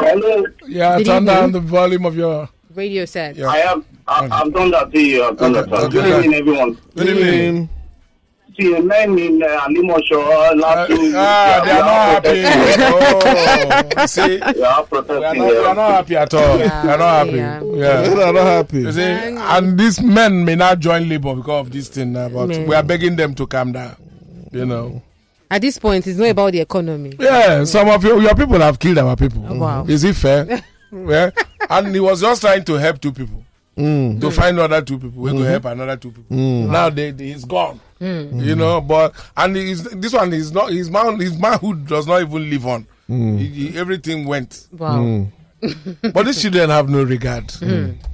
[0.00, 0.44] Hello.
[0.66, 1.24] Yeah, Good turn evening.
[1.34, 2.48] down the volume of your.
[2.74, 3.36] Radio set.
[3.36, 3.46] Yeah.
[3.48, 3.84] I am.
[4.08, 5.22] I, I've done that to you.
[5.24, 5.78] I've done Okay, that.
[5.80, 5.86] sir.
[5.86, 6.78] okay, Good evening, everyone.
[6.96, 7.68] Good evening.
[7.68, 7.81] See,
[8.58, 11.12] men in uh, Alimosho last Uh, week.
[11.16, 12.42] ah, they are not happy.
[13.96, 15.38] Oh, see, They are we are protesting.
[15.42, 16.56] not, we are not happy at all.
[16.56, 17.36] We Yeah, are not happy.
[17.36, 17.60] yeah.
[17.62, 18.02] Yeah.
[18.02, 18.78] They are not happy.
[18.82, 22.46] You see, and these men may not join labor because of this thing now, but
[22.48, 22.66] Men.
[22.68, 23.96] we are begging them to calm down.
[24.52, 25.02] You know.
[25.50, 27.14] At this point, it's not about the economy.
[27.18, 29.42] Yeah, some of your, your people have killed our people.
[29.42, 29.84] Wow.
[29.86, 30.62] Is it fair?
[30.92, 31.30] yeah.
[31.68, 33.44] And he was just trying to help two people.
[33.76, 35.22] To find other two people.
[35.22, 36.36] We go help another two people.
[36.36, 37.80] Now they, they, he's gone.
[38.02, 38.40] Hmm.
[38.40, 42.20] You know, but and he's, this one is not his man his manhood does not
[42.22, 42.86] even live on.
[43.06, 43.36] Hmm.
[43.38, 44.66] He- he- everything went.
[44.72, 45.02] Wow.
[45.02, 45.24] Hmm.
[46.12, 47.52] But these children have no regard.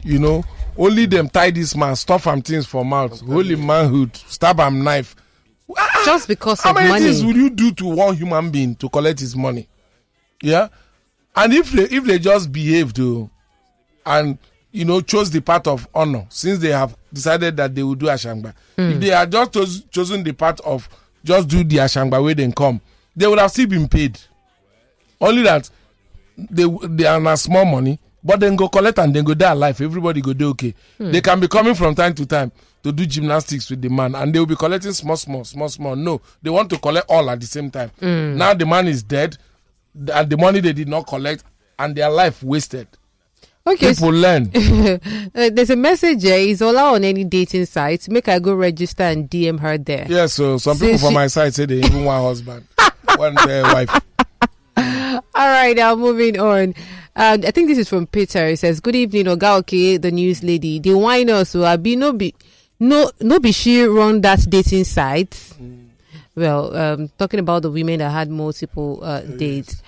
[0.05, 0.45] You know,
[0.77, 4.85] only them tie this man, stuff him things for mouth, oh, holy manhood, stab him
[4.85, 5.17] knife.
[5.77, 6.03] Ah!
[6.05, 7.05] Just because How of many money.
[7.05, 9.67] things would you do to one human being to collect his money?
[10.43, 10.69] Yeah,
[11.35, 13.31] and if they if they just behave to,
[14.05, 14.37] and
[14.73, 18.07] you know chose the path of honor since they have decided that they will do
[18.07, 18.55] ashangba.
[18.77, 19.01] If hmm.
[19.01, 20.89] they had just chose, chosen the path of
[21.25, 22.81] just do the ashangba where they come,
[23.17, 24.19] they would have still been paid.
[25.21, 25.69] Only that
[26.37, 29.81] they they are na small money, but then go collect and then go there alive.
[29.81, 30.75] Everybody go do okay.
[30.99, 31.11] Hmm.
[31.13, 32.53] They can be coming from time to time
[32.83, 35.97] to do gymnastics with the man, and they will be collecting small, small, small, small.
[35.97, 37.91] No, they want to collect all at the same time.
[37.99, 38.37] Hmm.
[38.37, 39.37] Now the man is dead,
[40.13, 41.43] and the money they did not collect,
[41.79, 42.87] and their life wasted.
[43.75, 44.51] Okay, People learn.
[45.35, 46.37] Uh, there's a message here.
[46.39, 48.09] Is Ola on any dating site?
[48.09, 50.07] Make I go register and DM her there.
[50.09, 52.67] yeah, so some See, people from my side say they even want husband,
[53.17, 53.91] one their wife.
[54.77, 56.75] All right, now moving on.
[57.15, 58.49] Um, I think this is from Peter.
[58.49, 60.79] He says, "Good evening, Ogaoke, the news lady.
[60.79, 62.35] The wine also abi no be
[62.81, 65.37] no no be she run that dating site.
[66.35, 69.83] Well, um, talking about the women that had multiple uh, dates.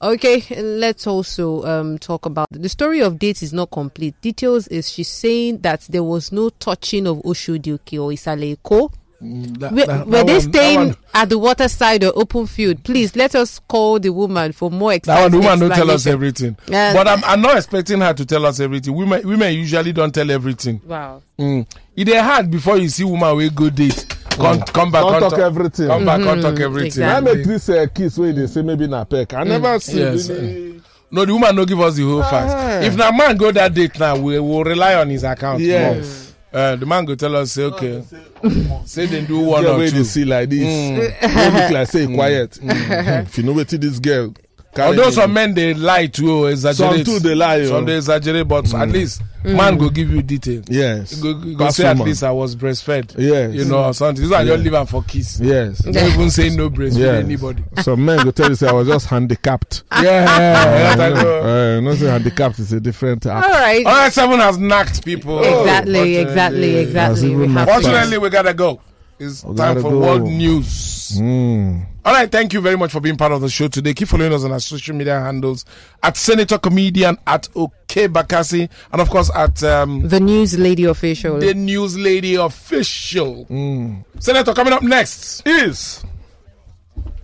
[0.00, 4.14] Okay, let's also um, talk about the story of dates is not complete.
[4.20, 8.92] Details is she's saying that there was no touching of Oshudioke or Isaleko.
[9.20, 12.84] That- Were, that- were that they one- staying at the waterside or open field?
[12.84, 16.06] Please let us call the woman for more That one, the woman don't tell us
[16.06, 16.56] everything.
[16.68, 16.92] Yeah.
[16.92, 18.94] But I'm, I'm not expecting her to tell us everything.
[18.94, 20.80] Women, women usually don't tell everything.
[20.86, 21.22] Wow.
[21.36, 21.66] Mm.
[21.96, 24.07] It dey hard before you see woman wey go date.
[24.38, 25.86] Come, come back, Don't come talk everything.
[25.88, 27.02] Come back, come talk everything.
[27.04, 27.34] I exactly.
[27.36, 29.34] make this uh, kiss where they say maybe na peck.
[29.34, 30.28] I never see Yes.
[30.30, 30.80] really.
[31.10, 32.30] No, the woman no give us the whole Ah.
[32.30, 32.86] facts.
[32.86, 35.60] If na man go that date now, we will rely on his account.
[35.60, 36.34] Yes.
[36.52, 38.02] Uh, the man go tell us say okay,
[38.86, 39.96] say they do one Girl or wey two.
[39.98, 40.60] dey see like this.
[40.60, 40.96] Mm.
[41.36, 42.58] Wey look like say e quiet.
[42.62, 44.32] If you know wetin this girl.
[44.78, 47.04] Carry Although dey some men they lie to oh, exaggerate.
[47.06, 47.84] Some too dey lie, Some oh.
[47.84, 50.62] they exaggerate, but at least man go give you detail.
[50.68, 51.20] Yes.
[51.20, 53.14] Go, go, go say at least I was breastfed.
[53.18, 53.54] Yes.
[53.54, 54.22] You know, or something.
[54.22, 54.52] This one Yeah.
[54.54, 55.40] just leave am for kiss.
[55.40, 55.78] Yes.
[55.78, 57.24] Don't even say no breastfeed Yes.
[57.24, 57.64] anybody.
[57.82, 59.84] Some men go tell you say I was just handicapped.
[59.98, 61.40] Yeah, yeah, that know.
[61.40, 63.44] Uh, no say handicapped is a different act.
[63.46, 63.84] All right.
[63.84, 65.40] All right, seven has knocked people.
[65.42, 66.80] exactly, exactly, Fortunately.
[66.80, 67.34] exactly.
[67.36, 68.80] We have Fortunately, we gotta go.
[69.20, 69.98] It's We time for go.
[69.98, 71.18] world news.
[71.20, 71.84] Mm.
[72.04, 73.92] All right, thank you very much for being part of the show today.
[73.92, 75.64] Keep following us on our social media handles
[76.02, 81.38] at Senator Comedian, at Okey Bakassi, and of course at um, the news lady official.
[81.38, 83.44] the News Lady Official.
[83.46, 84.04] Mm.
[84.20, 85.46] Senator, coming up next.
[85.46, 86.02] Is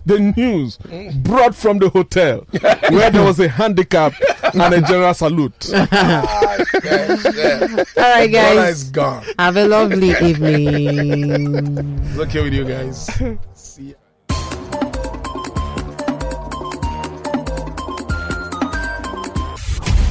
[0.05, 0.77] the news
[1.23, 2.45] brought from the hotel
[2.89, 4.13] where there was a handicap
[4.53, 5.71] and a general salute.
[5.91, 6.55] Ah,
[7.97, 8.81] All right, Dollar guys.
[8.83, 9.23] is gone.
[9.39, 11.99] Have a lovely evening.
[12.09, 13.09] It's okay with you guys.